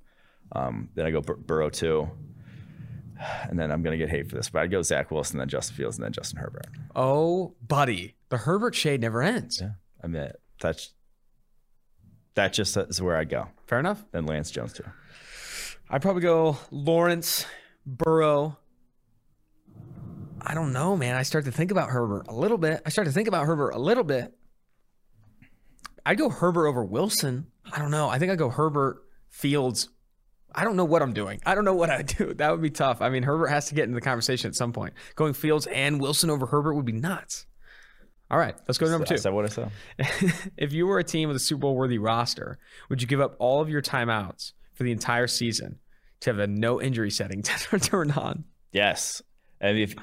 [0.52, 2.08] Um, then I go Bur- Burrow two,
[3.42, 5.76] and then I'm gonna get hate for this, but I'd go Zach Wilson, then Justin
[5.76, 6.68] Fields, and then Justin Herbert.
[6.94, 9.60] Oh, buddy, the Herbert shade never ends.
[9.60, 9.72] Yeah,
[10.02, 10.30] I mean
[10.62, 10.94] that's
[12.36, 13.48] that just is where I go.
[13.66, 14.02] Fair enough.
[14.12, 14.84] Then Lance Jones too.
[15.90, 17.44] I'd probably go Lawrence,
[17.84, 18.56] Burrow.
[20.40, 21.16] I don't know, man.
[21.16, 22.82] I start to think about Herbert a little bit.
[22.86, 24.32] I start to think about Herbert a little bit.
[26.04, 27.46] I'd go Herbert over Wilson.
[27.70, 28.08] I don't know.
[28.08, 29.88] I think I'd go Herbert, Fields.
[30.54, 31.40] I don't know what I'm doing.
[31.44, 32.32] I don't know what I do.
[32.36, 33.02] That would be tough.
[33.02, 34.94] I mean, Herbert has to get into the conversation at some point.
[35.14, 37.46] Going Fields and Wilson over Herbert would be nuts.
[38.30, 39.14] All right, let's go to number two.
[39.14, 39.70] Is that what I said?
[40.56, 42.58] if you were a team with a Super Bowl worthy roster,
[42.88, 45.78] would you give up all of your timeouts for the entire season
[46.20, 48.44] to have a no injury setting to turn on?
[48.72, 49.22] Yes,
[49.60, 49.94] and if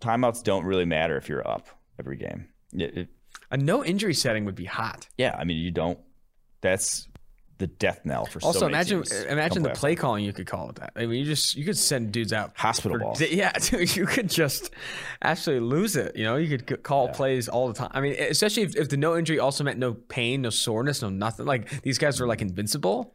[0.00, 1.66] timeouts don't really matter if you're up
[1.98, 2.48] every game.
[2.72, 3.08] It- it-
[3.50, 5.08] A no injury setting would be hot.
[5.16, 5.98] yeah, I mean you don't.
[6.60, 7.08] That's
[7.58, 10.70] the death knell for Also, so many imagine imagine the play calling you could call
[10.70, 10.92] it that.
[10.94, 13.20] I mean, you just you could send dudes out hospital for balls.
[13.32, 14.70] yeah, dude, you could just
[15.22, 16.14] actually lose it.
[16.14, 17.90] You know, you could call plays all the time.
[17.92, 21.08] I mean, especially if, if the no injury also meant no pain, no soreness, no
[21.08, 21.46] nothing.
[21.46, 23.14] Like these guys were like invincible.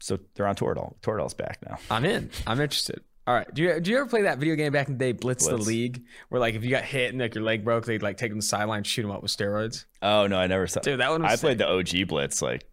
[0.00, 0.96] So they're on Toradol.
[1.02, 1.78] Toradol's back now.
[1.90, 2.30] I'm in.
[2.48, 3.00] I'm interested.
[3.28, 3.54] All right.
[3.54, 5.58] Do you do you ever play that video game back in the day, Blitz, the
[5.58, 8.30] League, where like if you got hit and like your leg broke, they'd like take
[8.30, 9.84] them to the sideline, shoot them up with steroids?
[10.00, 10.80] Oh no, I never saw.
[10.80, 11.40] Dude, that one was I sick.
[11.42, 12.66] played the OG Blitz like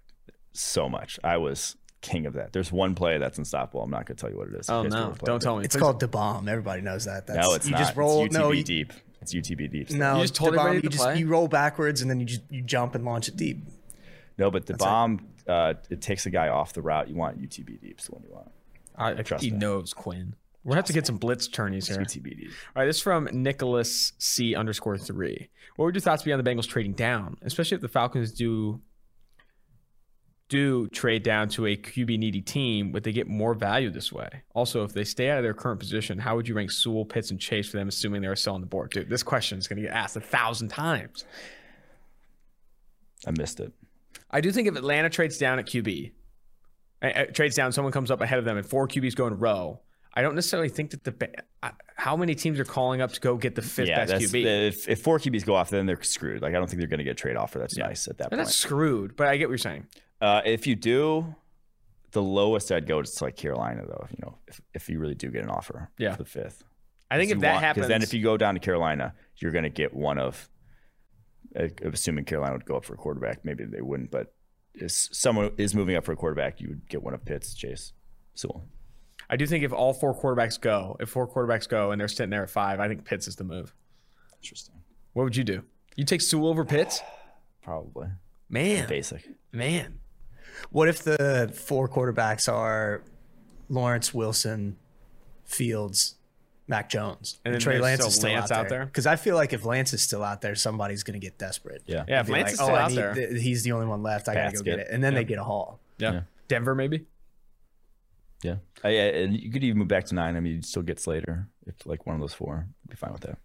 [0.53, 1.19] so much.
[1.25, 2.53] I was king of that.
[2.53, 3.81] There's one play that's unstoppable.
[3.81, 4.69] I'm not gonna tell you what it is.
[4.69, 5.13] Oh no!
[5.25, 5.45] Don't it.
[5.45, 5.65] tell me.
[5.65, 5.81] It's Please.
[5.81, 6.47] called the bomb.
[6.47, 7.27] Everybody knows that.
[7.27, 7.79] That's, No, it's you not.
[7.79, 8.23] just roll.
[8.23, 8.93] It's UTB no, you, deep.
[9.21, 9.91] It's UTB deep.
[9.91, 10.15] no.
[10.15, 11.19] You just told the everybody bomb, to you just play?
[11.19, 13.65] you roll backwards and then you just you jump and launch it deep.
[14.37, 17.09] No, but the bomb uh, it takes a guy off the route.
[17.09, 17.99] You want UTB deep.
[17.99, 18.51] Is the one you want.
[18.97, 19.57] I, I Trust he me.
[19.57, 20.35] knows Quinn.
[20.65, 22.03] We'll have to get some blitz tourneys here.
[22.03, 22.25] Deep.
[22.75, 25.49] All right, this is from Nicholas C underscore three.
[25.75, 28.81] What would your thoughts be on the Bengals trading down, especially if the Falcons do
[30.49, 32.91] do trade down to a QB needy team?
[32.93, 34.43] Would they get more value this way?
[34.55, 37.29] Also, if they stay out of their current position, how would you rank Sewell, Pitts,
[37.29, 38.89] and Chase for them, assuming they are still on the board?
[38.89, 41.25] Dude, this question is going to get asked a thousand times.
[43.27, 43.71] I missed it.
[44.31, 46.11] I do think if Atlanta trades down at QB,
[47.03, 49.35] uh, trades down, someone comes up ahead of them, and four QBs go in a
[49.35, 49.81] row.
[50.15, 51.29] I don't necessarily think that the
[51.95, 54.67] how many teams are calling up to go get the fifth yeah, best QB.
[54.67, 56.41] if, if four QBs go off, then they're screwed.
[56.41, 57.59] Like I don't think they're going to get a trade offer.
[57.59, 58.47] That's nice at that They're point.
[58.47, 59.87] not screwed, but I get what you're saying.
[60.21, 61.35] Uh, if you do,
[62.11, 64.07] the lowest I'd go is to like Carolina, though.
[64.09, 66.11] You know, if, if you really do get an offer, Yeah.
[66.15, 66.63] for the fifth.
[67.11, 69.63] I think if that happens, because then if you go down to Carolina, you're going
[69.63, 70.49] to get one of,
[71.59, 73.43] uh, assuming Carolina would go up for a quarterback.
[73.43, 74.33] Maybe they wouldn't, but
[74.73, 77.93] if someone is moving up for a quarterback, you would get one of Pitts, Chase,
[78.33, 78.65] Sewell.
[79.29, 82.29] I do think if all four quarterbacks go, if four quarterbacks go and they're sitting
[82.29, 83.73] there at five, I think Pitts is the move.
[84.41, 84.75] Interesting.
[85.13, 85.63] What would you do?
[85.95, 87.01] You take Sewell over Pitts?
[87.63, 88.07] Probably
[88.49, 89.27] Man, basic.
[89.51, 89.99] man.
[90.69, 93.01] What if the four quarterbacks are
[93.69, 94.77] Lawrence, Wilson,
[95.45, 96.15] Fields,
[96.67, 98.79] Mac Jones, And then Trey Lance still is still Lance out out there?
[98.79, 98.85] there?
[98.85, 101.81] Because I feel like if Lance is still out there, somebody's going to get desperate.
[101.85, 102.05] Yeah.
[102.07, 103.13] Yeah, if Lance like, is oh, still I out need- there.
[103.15, 104.29] th- he's the only one left.
[104.29, 105.79] I got to go get get- it, and then they get a haul.
[105.97, 106.11] Yeah.
[106.13, 106.21] Yeah.
[106.47, 107.05] Denver, maybe?
[108.43, 108.55] Yeah.
[108.83, 110.35] I, I- and you could even move back to nine.
[110.35, 112.67] I mean, you'd still get Slater if like one of those four.
[112.83, 113.37] I'd be fine with that.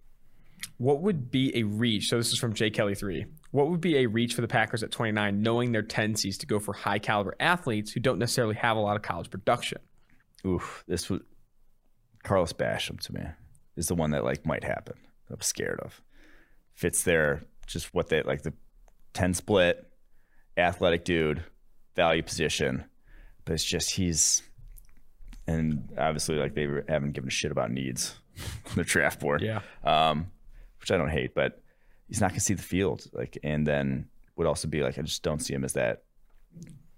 [0.77, 2.09] What would be a reach?
[2.09, 3.25] So this is from Jay Kelly three.
[3.51, 6.59] What would be a reach for the Packers at 29, knowing their tendencies to go
[6.59, 9.79] for high caliber athletes who don't necessarily have a lot of college production?
[10.47, 11.21] Oof, this was
[12.23, 13.23] Carlos Basham to me
[13.77, 14.95] is the one that like might happen.
[15.31, 16.03] I'm scared of.
[16.75, 18.53] Fits there, just what they like the
[19.15, 19.91] ten split,
[20.57, 21.43] athletic dude,
[21.97, 22.85] value position,
[23.45, 24.43] but it's just he's,
[25.51, 28.15] and obviously like they haven't given a shit about needs
[28.67, 29.43] on the draft board.
[29.43, 29.61] Yeah.
[29.85, 30.31] um,
[30.81, 31.61] which I don't hate, but
[32.09, 33.07] he's not gonna see the field.
[33.13, 36.03] Like, and then would also be like I just don't see him as that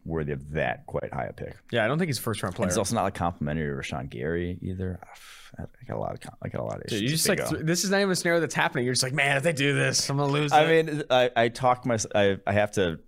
[0.05, 1.57] worthy of that quite high a pick.
[1.71, 2.69] Yeah, I don't think he's a first round player.
[2.69, 5.01] He's also not like complimentary to Rashan Gary either.
[5.59, 7.01] I got a lot of I got a lot of issues.
[7.01, 8.85] Dude, you just like th- this is not even a scenario that's happening.
[8.85, 10.53] You're just like, man, if they do this, I'm gonna lose.
[10.53, 13.01] I it." mean, I, I talk my I, I have to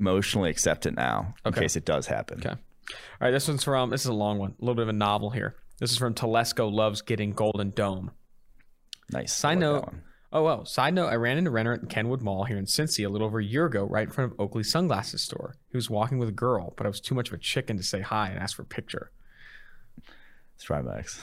[0.00, 2.38] emotionally accept it now in case it does happen.
[2.44, 2.56] Okay.
[2.90, 4.94] All right, this one's from this is a long one, a little bit of a
[4.94, 5.56] novel here.
[5.80, 8.12] This is from Telesco loves getting Golden Dome.
[9.10, 9.34] Nice.
[9.34, 9.92] Side note.
[10.32, 10.64] Oh well.
[10.64, 13.38] Side note: I ran into Renner at Kenwood Mall here in Cincy a little over
[13.38, 15.56] a year ago, right in front of Oakley Sunglasses store.
[15.70, 17.82] He was walking with a girl, but I was too much of a chicken to
[17.82, 19.10] say hi and ask for a picture.
[20.54, 21.18] It's Trimax.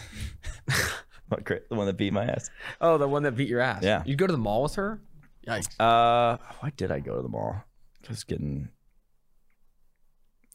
[1.32, 2.50] What, great, the one that beat my ass.
[2.82, 3.84] Oh, the one that beat your ass.
[3.84, 4.04] Yeah.
[4.06, 5.00] You'd go to the mall with her?
[5.48, 5.80] Yikes.
[5.80, 7.56] Uh, why did I go to the mall?
[8.04, 8.68] Just getting.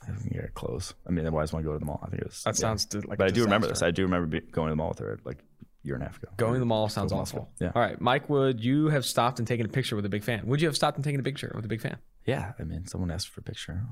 [0.07, 0.95] I didn't get clothes.
[1.07, 2.01] I mean, always want to go to the mall.
[2.03, 2.43] I think it was.
[2.45, 2.61] That yeah.
[2.61, 3.83] sounds like But I do remember this.
[3.83, 6.07] I do remember be, going to the mall with her like a year and a
[6.07, 6.29] half ago.
[6.37, 7.41] Going to the mall sounds awful.
[7.41, 7.53] mall.
[7.61, 7.73] Yeah.
[7.75, 10.47] All right, Mike, would you have stopped and taken a picture with a big fan?
[10.47, 11.99] Would you have stopped and taken a picture with a big fan?
[12.25, 13.83] Yeah, I mean, someone asked for a picture.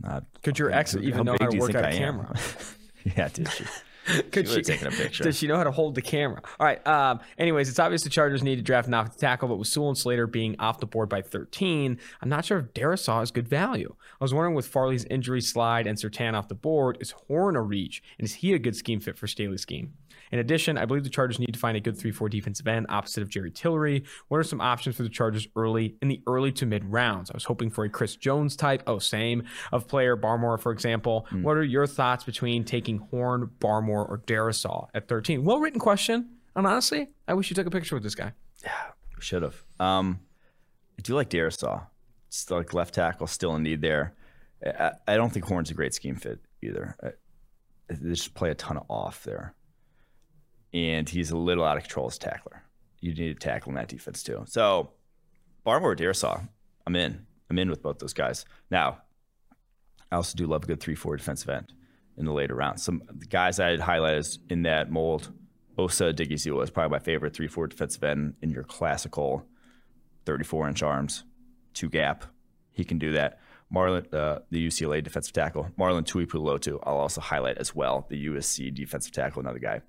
[0.00, 0.24] Not.
[0.42, 2.34] Could your ex even know how to work out a camera?
[3.16, 3.64] yeah, did she?
[4.32, 5.24] Could would've taken a picture.
[5.24, 6.42] Does she know how to hold the camera?
[6.58, 6.84] All right.
[6.86, 9.88] Um, anyways, it's obvious the Chargers need to draft an offensive tackle, but with Sewell
[9.88, 13.48] and Slater being off the board by 13, I'm not sure if Darrisaw is good
[13.48, 13.94] value.
[14.20, 17.62] I was wondering with Farley's injury slide and Surtain off the board, is Horn a
[17.62, 19.94] reach, and is he a good scheme fit for Staley's scheme?
[20.32, 23.22] In addition, I believe the Chargers need to find a good 3-4 defensive end opposite
[23.22, 24.04] of Jerry Tillery.
[24.28, 27.30] What are some options for the Chargers early in the early to mid rounds?
[27.30, 31.26] I was hoping for a Chris Jones type, oh same, of player Barmore, for example.
[31.42, 35.44] What are your thoughts between taking Horn, Barmore, or Darrisaw at 13?
[35.44, 36.30] Well written question.
[36.56, 38.32] And honestly, I wish you took a picture with this guy.
[38.62, 38.70] Yeah,
[39.16, 39.62] we should have.
[39.78, 40.20] Um,
[40.98, 41.86] I do like Darrisaw.
[42.28, 44.14] It's like left tackle, still in need there.
[44.64, 46.96] I, I don't think Horn's a great scheme fit either.
[47.02, 47.08] I,
[47.88, 49.54] they just play a ton of off there,
[50.72, 52.62] and he's a little out of control as tackler.
[53.00, 54.44] You need to tackle in that defense too.
[54.46, 54.92] So,
[55.66, 56.48] Barmore or Darrisaw,
[56.86, 57.26] I'm in.
[57.50, 58.44] I'm in with both those guys.
[58.70, 59.02] Now,
[60.10, 61.72] I also do love a good three-four defensive end
[62.16, 62.82] in the later rounds.
[62.82, 65.32] Some guys I had highlighted in that mold.
[65.78, 69.46] Osa Odighizuwa is probably my favorite three-four defensive end in your classical
[70.26, 71.24] 34-inch arms,
[71.74, 72.24] two gap.
[72.70, 73.40] He can do that.
[73.74, 78.06] Marlon, uh, the UCLA defensive tackle, Marlon Tuipulotu, I'll also highlight as well.
[78.10, 79.80] The USC defensive tackle, another guy,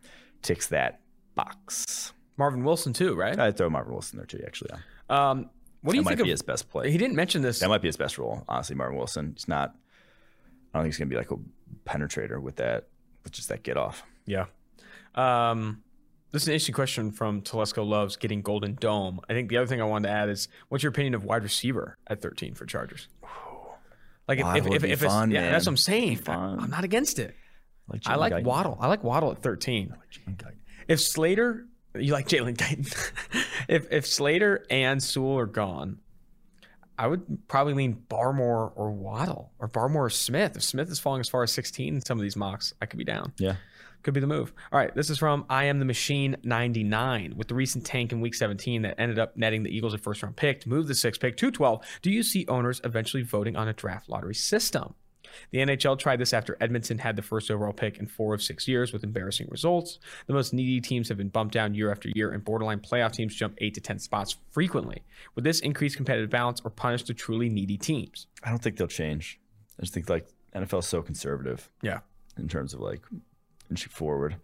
[0.43, 1.01] ticks that
[1.35, 2.13] box.
[2.37, 3.37] Marvin Wilson too, right?
[3.37, 4.71] I'd throw Marvin Wilson there too, actually.
[5.09, 5.29] Yeah.
[5.31, 5.49] Um,
[5.81, 6.33] what do That you might think be of?
[6.33, 6.91] his best play.
[6.91, 7.59] He didn't mention this.
[7.59, 8.75] That might be his best role, honestly.
[8.75, 9.33] Marvin Wilson.
[9.35, 9.75] He's not.
[10.73, 11.35] I don't think he's gonna be like a
[11.85, 12.87] penetrator with that,
[13.23, 14.03] with just that get off.
[14.25, 14.45] Yeah.
[15.15, 15.83] Um,
[16.31, 19.19] this is an interesting question from Telesco Loves getting Golden Dome.
[19.29, 21.43] I think the other thing I wanted to add is what's your opinion of wide
[21.43, 23.07] receiver at 13 for Chargers?
[24.27, 25.51] Like if, if, if, be if it's yeah, man.
[25.51, 26.17] that's what I'm saying.
[26.17, 26.59] fun.
[26.59, 27.35] I'm not against it.
[27.87, 28.43] Like I like Guyton.
[28.43, 28.77] Waddle.
[28.79, 29.95] I like Waddle at 13.
[30.11, 30.55] Jalen Guyton.
[30.87, 33.45] If Slater, you like Jalen Guyton.
[33.67, 35.99] if if Slater and Sewell are gone,
[36.97, 40.55] I would probably lean Barmore or Waddle or Barmore or Smith.
[40.55, 42.97] If Smith is falling as far as 16 in some of these mocks, I could
[42.97, 43.33] be down.
[43.37, 43.55] Yeah.
[44.03, 44.53] Could be the move.
[44.71, 47.35] All right, this is from I Am the Machine 99.
[47.37, 50.21] With the recent tank in week 17 that ended up netting the Eagles a first
[50.21, 53.55] round pick to move the sixth pick to 12, do you see owners eventually voting
[53.55, 54.93] on a draft lottery system?
[55.51, 58.67] The NHL tried this after Edmonton had the first overall pick in four of six
[58.67, 59.99] years with embarrassing results.
[60.27, 63.35] The most needy teams have been bumped down year after year, and borderline playoff teams
[63.35, 65.03] jump eight to 10 spots frequently.
[65.35, 68.27] Would this increase competitive balance or punish the truly needy teams?
[68.43, 69.39] I don't think they'll change.
[69.79, 71.99] I just think like NFL is so conservative Yeah.
[72.37, 73.01] in terms of like
[73.69, 74.35] inching forward.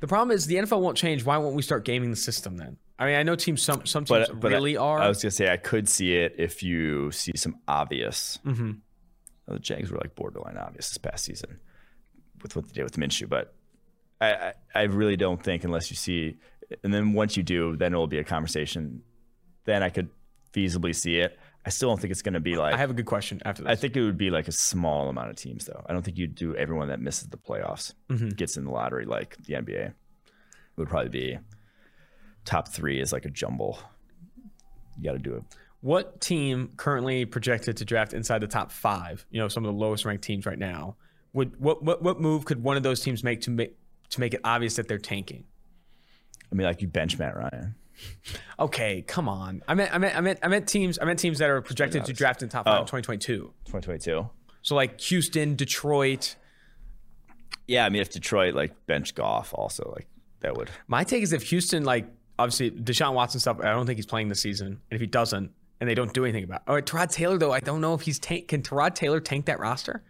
[0.00, 1.24] The problem is the NFL won't change.
[1.24, 2.76] Why won't we start gaming the system then?
[2.98, 4.98] I mean, I know teams some some teams But, but really I, are.
[5.00, 8.38] I was gonna say I could see it if you see some obvious.
[8.46, 8.72] Mm-hmm.
[9.46, 11.58] The Jags were like borderline obvious this past season
[12.42, 13.54] with what they did with Minshew, but
[14.20, 16.36] I, I, I really don't think unless you see,
[16.82, 19.02] and then once you do, then it will be a conversation.
[19.64, 20.08] Then I could
[20.52, 21.38] feasibly see it.
[21.66, 22.74] I still don't think it's going to be like.
[22.74, 23.70] I have a good question after this.
[23.70, 25.82] I think it would be like a small amount of teams, though.
[25.88, 28.28] I don't think you'd do everyone that misses the playoffs Mm-hmm.
[28.30, 29.86] gets in the lottery like the NBA.
[29.88, 29.94] It
[30.76, 31.38] would probably be
[32.44, 33.78] top three is like a jumble.
[34.98, 35.42] You got to do it.
[35.84, 39.26] What team currently projected to draft inside the top five?
[39.30, 40.96] You know, some of the lowest ranked teams right now.
[41.34, 43.76] Would what what what move could one of those teams make to make
[44.08, 45.44] to make it obvious that they're tanking?
[46.50, 47.74] I mean, like you bench Matt Ryan.
[48.58, 49.62] Okay, come on.
[49.68, 52.06] I meant I meant I meant I meant teams I meant teams that are projected
[52.06, 52.86] to draft in top five in Oh.
[52.86, 53.52] 2022.
[53.66, 54.26] 2022.
[54.62, 56.36] So like Houston, Detroit.
[57.66, 60.06] Yeah, I mean, if Detroit like bench Goff, also like
[60.40, 60.70] that would.
[60.88, 62.06] My take is if Houston like
[62.38, 64.66] obviously Deshaun Watson stuff, I don't think he's playing this season.
[64.68, 65.50] And if he doesn't,
[65.84, 66.62] and they don't do anything about.
[66.62, 66.68] It.
[66.68, 68.48] All right, Tyrod Taylor though, I don't know if he's tank.
[68.48, 70.02] Can Tyrod Taylor tank that roster?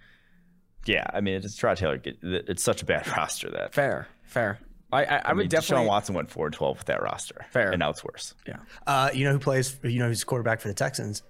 [0.87, 2.01] Yeah, I mean, it's Tyrod Taylor.
[2.05, 4.61] It's such a bad roster that Fair, fair.
[4.93, 5.85] I I, I, I would mean, definitely.
[5.85, 7.45] Deshaun Watson went four and twelve with that roster.
[7.51, 7.71] Fair.
[7.71, 8.35] and now it's worse.
[8.47, 9.77] Yeah, Uh, you know who plays?
[9.83, 11.23] You know who's quarterback for the Texans?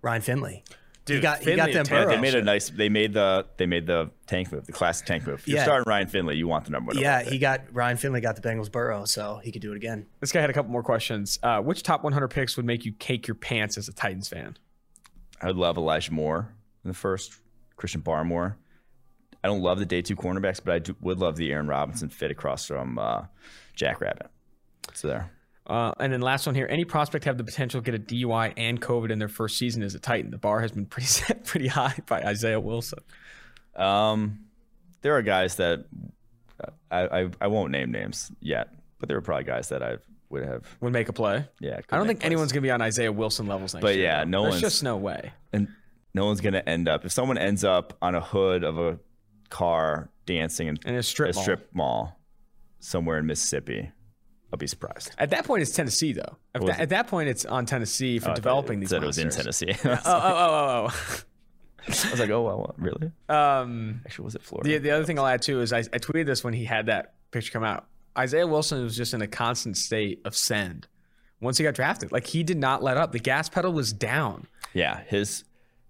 [0.00, 0.64] Ryan Finley.
[1.06, 1.84] He Dude, got he got them.
[1.84, 2.68] Taylor, they made a nice.
[2.70, 5.40] They made the they made the tank move, the classic tank move.
[5.40, 5.64] If you're Yeah.
[5.64, 6.98] starting Ryan Finley, you want the number one.
[7.02, 10.06] Yeah, he got Ryan Finley got the Bengals Burrow, so he could do it again.
[10.20, 11.38] this guy had a couple more questions.
[11.42, 14.56] Uh, which top 100 picks would make you cake your pants as a Titans fan?
[15.40, 16.52] I would love Elijah Moore
[16.84, 17.32] in the first.
[17.76, 18.56] Christian Barmore.
[19.42, 22.10] I don't love the day two cornerbacks, but I do, would love the Aaron Robinson
[22.10, 23.22] fit across from uh,
[23.74, 24.26] Jack Rabbit.
[24.92, 25.30] So there.
[25.70, 28.52] Uh, and then last one here: Any prospect have the potential to get a DUI
[28.56, 30.30] and COVID in their first season as a Titan?
[30.32, 32.98] The bar has been pretty set pretty high by Isaiah Wilson.
[33.76, 34.40] Um,
[35.02, 35.84] there are guys that
[36.62, 39.96] uh, I, I I won't name names yet, but there were probably guys that I
[40.28, 40.66] would have.
[40.80, 41.46] Would make a play.
[41.60, 44.04] Yeah, I don't think anyone's gonna be on Isaiah Wilson levels next But year.
[44.04, 45.32] yeah, no There's one's- just no way.
[45.52, 45.68] and
[46.14, 47.04] no one's gonna end up.
[47.04, 48.98] If someone ends up on a hood of a
[49.50, 51.42] car dancing in In a strip a mall.
[51.42, 52.20] strip mall
[52.80, 53.90] somewhere in Mississippi,
[54.52, 55.12] I'll be surprised.
[55.18, 56.36] At that point, it's Tennessee though.
[56.54, 58.90] At, that, at that point, it's on Tennessee for Oh, developing it these.
[58.90, 59.30] said it was in.
[59.30, 59.74] Tennessee.
[59.84, 61.22] I was Oh, oh, oh,
[61.86, 63.10] I was like, oh, well, really?
[63.28, 63.60] oh, oh.
[63.62, 64.68] Um, Actually, was it Florida?
[64.68, 66.86] the the other thing I'll add too is I, I tweeted this when he had
[66.86, 67.86] that picture come out.
[68.18, 70.88] Isaiah Wilson was just in a constant state of send
[71.40, 72.10] once he got drafted.
[72.12, 73.12] Like he did not let up.
[73.12, 74.46] The gas pedal was down.
[74.74, 75.44] Yeah, his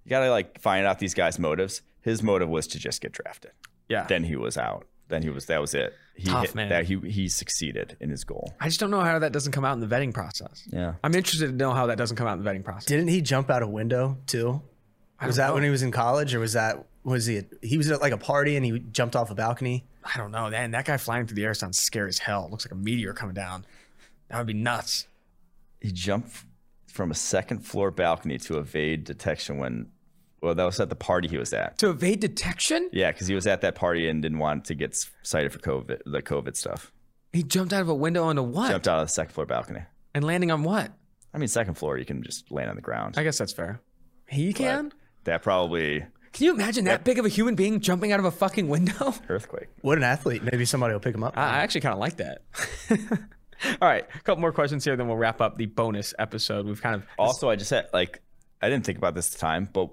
[0.04, 1.82] you gotta like find out these guys' motives.
[2.02, 3.52] His motive was to just get drafted.
[3.88, 4.04] Yeah.
[4.06, 4.86] Then he was out.
[5.10, 5.92] Then he was that was it.
[6.14, 6.68] He Tough, hit, man.
[6.70, 8.54] that he he succeeded in his goal.
[8.60, 10.66] I just don't know how that doesn't come out in the vetting process.
[10.72, 10.94] Yeah.
[11.04, 12.86] I'm interested to know how that doesn't come out in the vetting process.
[12.86, 14.62] Didn't he jump out a window too?
[15.24, 17.42] Was that when he was in college, or was that was he?
[17.60, 19.84] He was at like a party and he jumped off a balcony.
[20.02, 20.48] I don't know.
[20.48, 22.46] Man, that guy flying through the air sounds scary as hell.
[22.46, 23.66] It looks like a meteor coming down.
[24.28, 25.06] That would be nuts.
[25.80, 26.44] He jumped
[26.86, 29.88] from a second floor balcony to evade detection when
[30.42, 31.78] well, that was at the party he was at.
[31.78, 34.96] To evade detection, Yeah, because he was at that party and didn't want to get
[35.22, 36.92] cited for COVID, the COVID stuff.
[37.32, 38.70] he jumped out of a window onto what?
[38.70, 39.82] Jumped out of the second floor balcony.
[40.14, 40.92] And landing on what?
[41.32, 43.14] I mean, second floor, you can just land on the ground.
[43.16, 43.80] I guess that's fair.
[44.28, 44.92] He can?
[45.24, 48.30] That probably Can you imagine that big of a human being jumping out of a
[48.30, 49.14] fucking window?
[49.28, 49.68] earthquake.
[49.82, 50.42] What an athlete!
[50.42, 51.36] Maybe somebody will pick him up.
[51.36, 52.42] I I actually kind of like that.
[53.82, 56.64] All right, a couple more questions here, then we'll wrap up the bonus episode.
[56.66, 58.22] We've kind of Also, I just had like
[58.62, 59.90] I didn't think about this at the time, but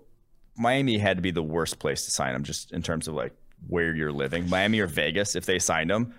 [0.58, 3.34] Miami had to be the worst place to sign him, just in terms of like
[3.68, 4.50] where you're living.
[4.50, 6.14] Miami or Vegas, if they signed him, do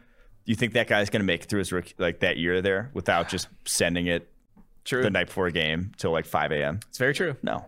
[0.53, 2.91] you think that guy's going to make it through his rookie, like that year there
[2.95, 4.29] without just sending it
[4.85, 5.03] true.
[5.03, 6.81] the night before a game till like 5 a.m.
[6.89, 7.37] It's very true.
[7.43, 7.67] No.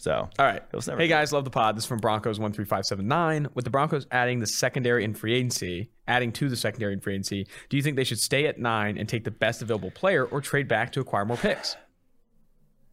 [0.00, 0.62] So All right.
[0.62, 1.14] It was never Hey good.
[1.14, 1.76] guys, love the pod.
[1.76, 3.48] This is from Broncos one three five seven nine.
[3.54, 7.14] With the Broncos adding the secondary in free agency, adding to the secondary in free
[7.14, 10.24] agency, do you think they should stay at nine and take the best available player,
[10.24, 11.76] or trade back to acquire more picks?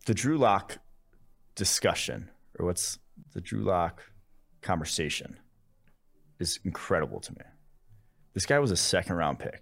[0.07, 0.79] the Drew Lock
[1.53, 2.99] discussion, or what's
[3.33, 4.01] the Drew Lock
[4.61, 5.37] conversation,
[6.39, 7.41] is incredible to me.
[8.33, 9.61] This guy was a second round pick.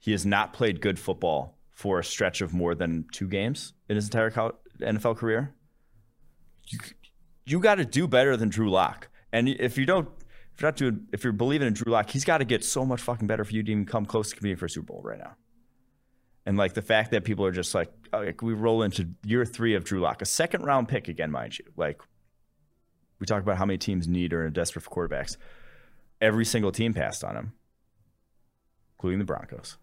[0.00, 3.96] He has not played good football for a stretch of more than two games in
[3.96, 4.30] his entire
[4.80, 5.54] NFL career.
[6.66, 6.78] You,
[7.44, 9.08] you got to do better than Drew Lock.
[9.32, 10.08] And if you don't,
[10.54, 12.84] if you're not doing, if you're believing in Drew Lock, he's got to get so
[12.84, 15.02] much fucking better for you to even come close to competing for a Super Bowl
[15.04, 15.36] right now.
[16.48, 19.44] And like the fact that people are just like, oh, like we roll into year
[19.44, 21.66] three of Drew Lock, a second round pick again, mind you.
[21.76, 22.00] Like
[23.20, 25.36] we talk about how many teams need or are desperate for quarterbacks.
[26.22, 27.52] Every single team passed on him,
[28.96, 29.76] including the Broncos.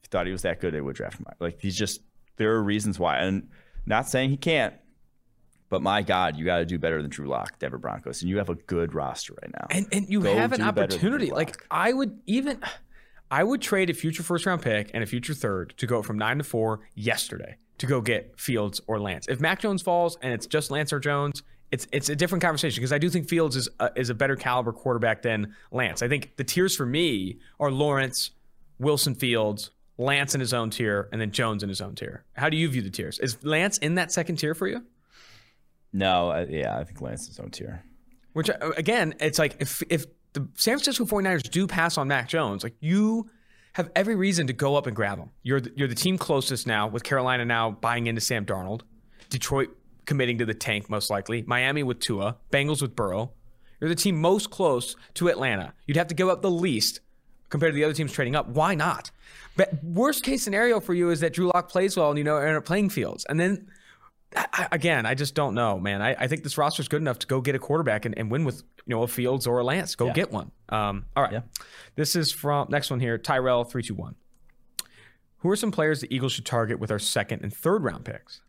[0.00, 1.26] If you thought he was that good, they would draft him.
[1.38, 2.00] Like he's just
[2.38, 3.48] there are reasons why, and
[3.86, 4.74] not saying he can't,
[5.68, 8.38] but my God, you got to do better than Drew Lock, Denver Broncos, and you
[8.38, 9.68] have a good roster right now.
[9.70, 11.30] And and you Go have an do better than opportunity.
[11.30, 12.58] Like I would even
[13.30, 16.18] I would trade a future first round pick and a future third to go from
[16.18, 19.26] nine to four yesterday to go get Fields or Lance.
[19.28, 22.80] If Mac Jones falls and it's just Lance or Jones, it's it's a different conversation
[22.80, 26.02] because I do think Fields is a, is a better caliber quarterback than Lance.
[26.02, 28.30] I think the tiers for me are Lawrence,
[28.78, 32.24] Wilson Fields, Lance in his own tier, and then Jones in his own tier.
[32.34, 33.18] How do you view the tiers?
[33.18, 34.82] Is Lance in that second tier for you?
[35.92, 37.82] no, I, yeah, I think Lance is own tier.
[38.32, 42.28] Which uh, again, it's like if if the San Francisco 49ers do pass on Mac
[42.28, 43.28] Jones, like you
[43.72, 45.30] have every reason to go up and grab him.
[45.42, 48.82] You're the, you're the team closest now with Carolina now buying into Sam Darnold,
[49.30, 49.70] Detroit
[50.04, 53.32] committing to the tank most likely, Miami with Tua, Bengals with Burrow.
[53.80, 55.74] You're the team most close to Atlanta.
[55.86, 57.00] You'd have to give up the least
[57.50, 58.48] compared to the other teams trading up.
[58.48, 59.10] Why not?
[59.56, 62.36] But worst case scenario for you is that Drew Lock plays well and you know
[62.36, 63.68] up playing fields, and then
[64.36, 66.02] I, again, I just don't know, man.
[66.02, 68.30] I, I think this roster is good enough to go get a quarterback and, and
[68.30, 69.94] win with you know a Fields or a Lance.
[69.94, 70.50] Go get one.
[70.70, 71.32] Um, all right.
[71.34, 71.40] Yeah.
[71.94, 73.18] This is from next one here.
[73.18, 74.16] Tyrell three two one.
[75.38, 78.40] Who are some players the Eagles should target with our second and third round picks?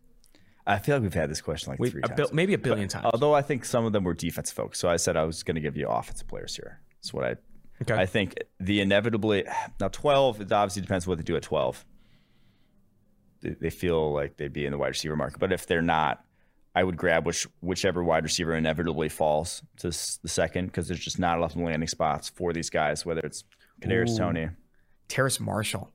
[0.65, 2.17] I feel like we've had this question like We, three a times.
[2.17, 3.05] bil- maybe a billion times.
[3.13, 5.55] Although I think some of them were defense folks, so I said I was going
[5.55, 6.79] to give you offensive players here.
[6.97, 7.35] That's what I.
[7.81, 7.93] Okay.
[7.93, 9.45] I think the inevitably
[9.79, 10.41] now twelve.
[10.41, 11.85] It obviously depends what they do at twelve.
[13.41, 16.23] They, they feel like they'd be in the wide receiver market, but if they're not,
[16.79, 21.19] I would grab which whichever wide receiver inevitably falls to the second because there's just
[21.19, 23.05] not enough landing spots for these guys.
[23.05, 23.43] Whether it's
[23.81, 24.17] Kadarius.
[24.17, 24.47] Toney,
[25.09, 25.91] Terrace Marshall.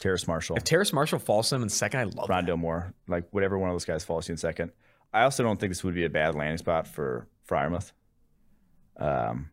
[0.00, 2.46] Terrace Marshall, If Terrace Marshall falls to him in second, I love that.
[2.46, 4.72] Rondale Moore, like whatever one of those guys falls to you in second.
[5.12, 7.92] I also don't think this would be a bad landing spot for Freiermuth.
[8.96, 9.50] Um,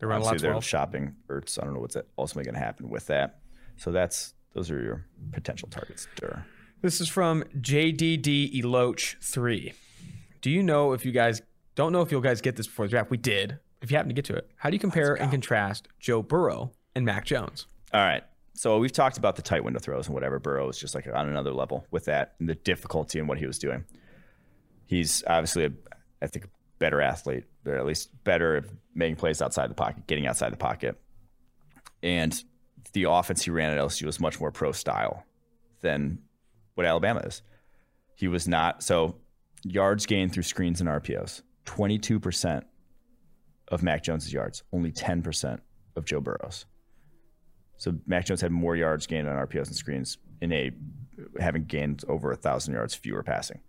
[0.00, 1.58] They run a lot obviously they're shopping Ertz.
[1.60, 3.38] I don't know what's ultimately going to happen with that.
[3.76, 6.08] So that's those are your potential targets.
[6.16, 6.44] Dur.
[6.82, 9.74] This is from JDD Eloach three.
[10.40, 11.42] Do you know if you guys
[11.74, 13.10] don't know if you guys get this before the draft?
[13.10, 13.58] We did.
[13.82, 16.72] If you happen to get to it, how do you compare and contrast Joe Burrow
[16.94, 17.66] and Mac Jones?
[17.92, 18.22] All right.
[18.54, 20.38] So we've talked about the tight window throws and whatever.
[20.38, 23.46] Burrow is just like on another level with that and the difficulty in what he
[23.46, 23.84] was doing.
[24.86, 25.72] He's obviously, a,
[26.22, 28.64] I think, a better athlete, or at least better at
[28.94, 30.98] making plays outside the pocket, getting outside the pocket.
[32.02, 32.42] And
[32.94, 35.24] the offense he ran at LSU was much more pro style
[35.82, 36.20] than
[36.74, 37.42] what Alabama is.
[38.14, 39.16] He was not so
[39.64, 41.42] yards gained through screens and RPOs.
[41.64, 42.66] Twenty two percent
[43.68, 45.62] of Mac Jones's yards, only ten percent
[45.96, 46.66] of Joe Burrow's.
[47.76, 50.70] So Mac Jones had more yards gained on RPOs and screens in a
[51.38, 53.60] having gained over a thousand yards fewer passing.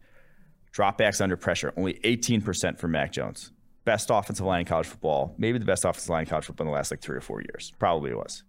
[0.74, 3.52] Dropbacks under pressure, only 18% for Mac Jones.
[3.84, 6.72] Best offensive line in college football, maybe the best offensive line in college football in
[6.72, 7.74] the last like three or four years.
[7.78, 8.44] Probably it was.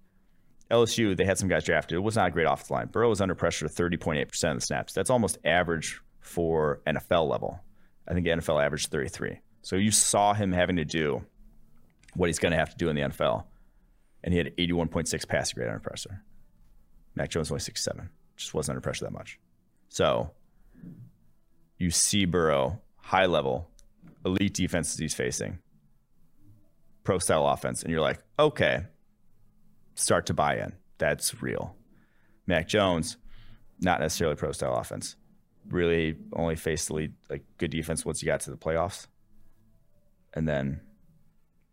[0.72, 1.96] LSU, they had some guys drafted.
[1.96, 2.86] It was not a great offensive line.
[2.86, 4.92] Burrow was under pressure 30.8% of the snaps.
[4.92, 7.60] That's almost average for NFL level.
[8.08, 9.38] I think the NFL averaged 33.
[9.60, 11.24] So you saw him having to do
[12.14, 13.44] what he's going to have to do in the NFL.
[14.24, 16.22] And he had 81.6 passing grade under pressure.
[17.14, 18.08] Mac Jones only 6'7.
[18.36, 19.38] Just wasn't under pressure that much.
[19.88, 20.30] So
[21.78, 23.68] you see Burrow, high level,
[24.24, 25.58] elite defenses he's facing,
[27.04, 28.84] pro style offense, and you're like, okay,
[29.94, 30.72] start to buy in.
[30.98, 31.76] That's real.
[32.46, 33.16] Mac Jones,
[33.80, 35.16] not necessarily pro style offense.
[35.68, 39.06] Really only faced elite, like good defense once you got to the playoffs.
[40.34, 40.80] And then,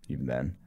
[0.09, 0.57] even then,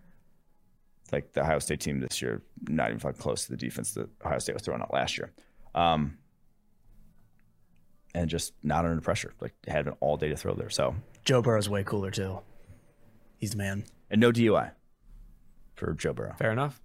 [1.13, 4.09] like the Ohio State team this year, not even fucking close to the defense that
[4.25, 5.33] Ohio State was throwing out last year.
[5.75, 6.19] Um,
[8.15, 9.33] and just not under pressure.
[9.41, 10.71] Like had an all day to throw there.
[10.71, 10.95] So
[11.25, 12.41] Joe Burrow's way cooler too.
[13.39, 13.85] He's the man.
[14.11, 14.73] and no DUI
[15.75, 16.35] for Joe Burrow.
[16.39, 16.81] Fair enough.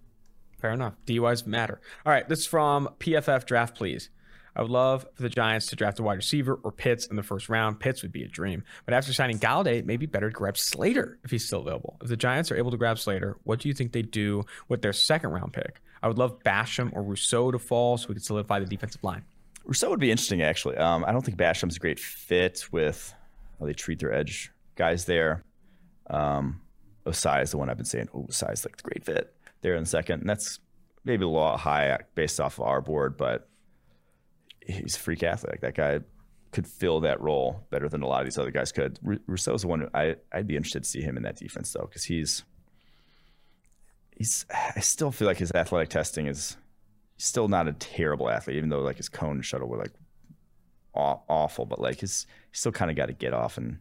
[0.58, 0.94] Fair enough.
[1.06, 1.80] DUIs matter.
[2.04, 4.10] All right, this is from PFF Draft, please.
[4.56, 7.22] I would love for the Giants to draft a wide receiver or Pitts in the
[7.22, 7.78] first round.
[7.78, 8.64] Pitts would be a dream.
[8.86, 11.96] But after signing Golladay, it may be better to grab Slater if he's still available.
[12.02, 14.82] If the Giants are able to grab Slater, what do you think they do with
[14.82, 15.80] their second round pick?
[16.02, 19.22] I would love Basham or Rousseau to fall so we could solidify the defensive line.
[19.64, 20.76] Rousseau would be interesting, actually.
[20.76, 23.14] Um, I don't think Basham's a great fit with
[23.60, 25.44] how they treat their edge guys there.
[26.10, 26.62] Um,
[27.06, 28.08] Osa is the one I've been saying.
[28.12, 30.20] Oh, Osa's like the great fit there in second.
[30.20, 30.60] And that's
[31.04, 33.48] maybe a little high based off of our board, but
[34.64, 35.60] he's a freak athlete.
[35.60, 36.00] That guy
[36.52, 38.98] could fill that role better than a lot of these other guys could.
[39.26, 42.04] Rousseau's the one I, I'd be interested to see him in that defense, though, because
[42.04, 42.44] he's
[44.16, 44.46] he's.
[44.50, 46.56] I still feel like his athletic testing is
[47.16, 49.92] still not a terrible athlete, even though like his cone and shuttle were like
[50.94, 53.78] aw- awful, but like his he still kind of got to get off, and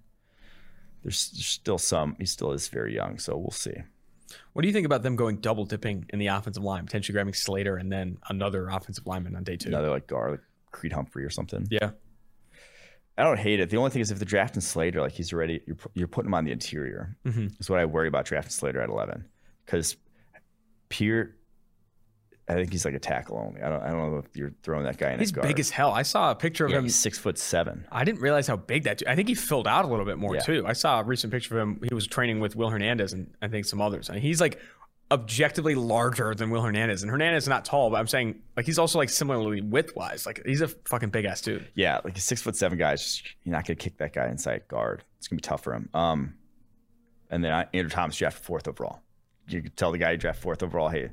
[1.03, 2.15] there's, there's still some.
[2.19, 3.75] He still is very young, so we'll see.
[4.53, 7.33] What do you think about them going double dipping in the offensive line, potentially grabbing
[7.33, 9.69] Slater and then another offensive lineman on day two?
[9.69, 10.39] Another like guard, like
[10.71, 11.67] Creed Humphrey or something.
[11.69, 11.91] Yeah.
[13.17, 13.69] I don't hate it.
[13.69, 16.35] The only thing is if they're drafting Slater, like he's already, you're, you're putting him
[16.35, 17.17] on the interior.
[17.25, 17.47] Mm-hmm.
[17.47, 19.25] That's what I worry about drafting Slater at 11.
[19.65, 19.95] Because
[20.89, 21.35] Pierre,
[22.49, 23.61] I think he's like a tackle only.
[23.61, 25.47] I don't, I don't know if you're throwing that guy in He's guard.
[25.47, 25.91] big as hell.
[25.91, 26.83] I saw a picture of yeah, him.
[26.85, 27.85] he's six foot seven.
[27.91, 29.03] I didn't realize how big that.
[29.05, 30.41] I think he filled out a little bit more Yeah.
[30.41, 30.63] too.
[30.65, 31.81] I saw a recent picture of him.
[31.87, 34.07] He was training with Will Hernandez and I think some others.
[34.09, 34.59] And he's like
[35.11, 37.01] objectively larger than Will Hernandez.
[37.01, 40.25] And Hernandez is not tall, but I'm saying like he's also like similarly width wise.
[40.25, 41.67] Like he's a fucking big ass dude.
[41.75, 42.93] Yeah, like a six foot seven guy.
[42.95, 45.03] Just, you're not going to kick that guy inside guard.
[45.17, 45.89] It's going to be tough for him.
[45.93, 46.35] Um,
[47.29, 49.01] and then Andrew Thomas drafted fourth overall.
[49.49, 51.09] You could tell the guy you draft fourth overall, hey,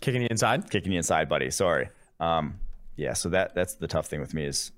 [0.00, 0.70] Kicking you inside.
[0.70, 1.50] kicking you inside, buddy.
[1.50, 1.88] Sorry.
[2.20, 2.58] Um,
[2.96, 4.72] yeah, so that that's the tough thing with me is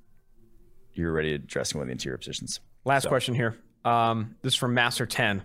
[0.95, 2.61] you're already addressing one of the interior positions.
[2.85, 3.57] Last So- question here.
[3.85, 5.43] Um, this is from Master 10.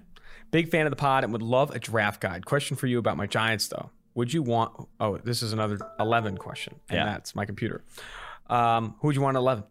[0.52, 2.46] Big fan of the pod and would love a draft guide.
[2.46, 3.92] Question for you about my Giants, though.
[4.16, 4.88] Would you want?
[5.00, 7.06] Oh, this is another 11 question, and Yeah.
[7.06, 7.84] that's my computer.
[8.48, 9.64] Um, who would you want at 11?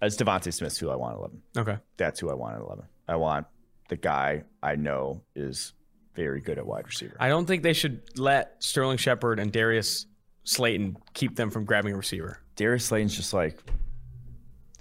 [0.00, 1.42] As DeVonta Smith's who I want at 11.
[1.56, 1.78] Okay.
[1.96, 2.84] That's who I want at 11.
[3.08, 3.46] I want
[3.88, 5.72] the guy I know is
[6.14, 7.16] very good at wide receiver.
[7.18, 10.06] I don't think they should let Sterling Shepard and Darius
[10.44, 12.40] Slayton keep them from grabbing a receiver.
[12.56, 13.58] Darius Slayton's just like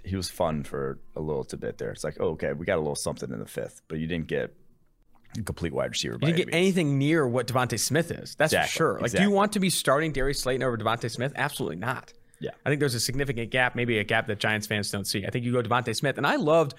[0.04, 1.92] he was fun for a little to bit there.
[1.92, 4.28] It's like, oh, okay, we got a little something in the fifth, but you didn't
[4.28, 4.54] get
[5.38, 6.16] a complete wide receiver.
[6.16, 8.36] You didn't get anything near what DeVonta Smith is.
[8.36, 9.00] That's Exactly, for sure.
[9.00, 11.34] Like, do you want to be starting Darius Slayton over DeVonta Smith?
[11.36, 12.14] Absolutely not.
[12.40, 12.52] Yeah.
[12.66, 15.26] I think there's a significant gap, maybe a gap that Giants fans don't see.
[15.26, 16.74] I think you go DeVonta Smith, and I loved,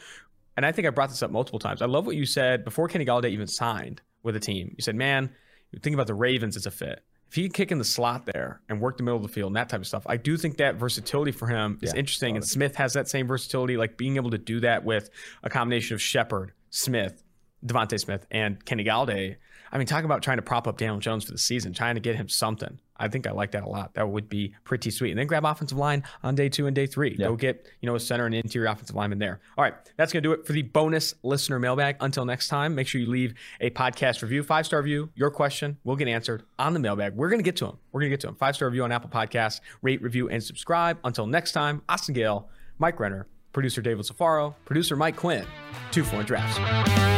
[0.56, 1.80] and I think I brought this up multiple times.
[1.80, 4.74] I love what you said before Kenny Golladay even signed with a team.
[4.76, 5.30] You said, "Man,
[5.70, 7.04] you think about the Ravens as a fit.
[7.28, 9.48] If he could kick in the slot there and work the middle of the field
[9.48, 12.36] and that type of stuff, I do think that versatility for him is Yeah, interesting.
[12.36, 15.10] And Smith has that same versatility, like being able to do that with
[15.42, 17.22] a combination of Shepard, Smith,
[17.66, 19.36] DeVonta Smith, and Kenny Golladay.
[19.74, 22.00] I mean, talk about trying to prop up Daniel Jones for the season, trying to
[22.00, 22.78] get him something.
[22.96, 23.92] I think I like that a lot.
[23.94, 25.10] That would be pretty sweet.
[25.10, 27.16] And then grab offensive line on day two and day three.
[27.16, 29.40] Go get, you know, a center and interior offensive lineman there.
[29.58, 29.74] All right.
[29.96, 31.96] That's going to do it for the bonus listener mailbag.
[31.98, 35.10] Until next time, make sure you leave a podcast review, five star review.
[35.16, 37.16] Your question will get answered on the mailbag.
[37.16, 37.78] We're going to get to them.
[37.90, 38.36] We're going to get to them.
[38.36, 39.60] Five star review on Apple Podcasts.
[39.82, 40.98] Rate, review, and subscribe.
[41.02, 42.48] Until next time, Austin Gayle,
[42.78, 45.44] Mike Renner, producer David Safaro, producer Mike Quinn,
[45.90, 47.13] two four drafts.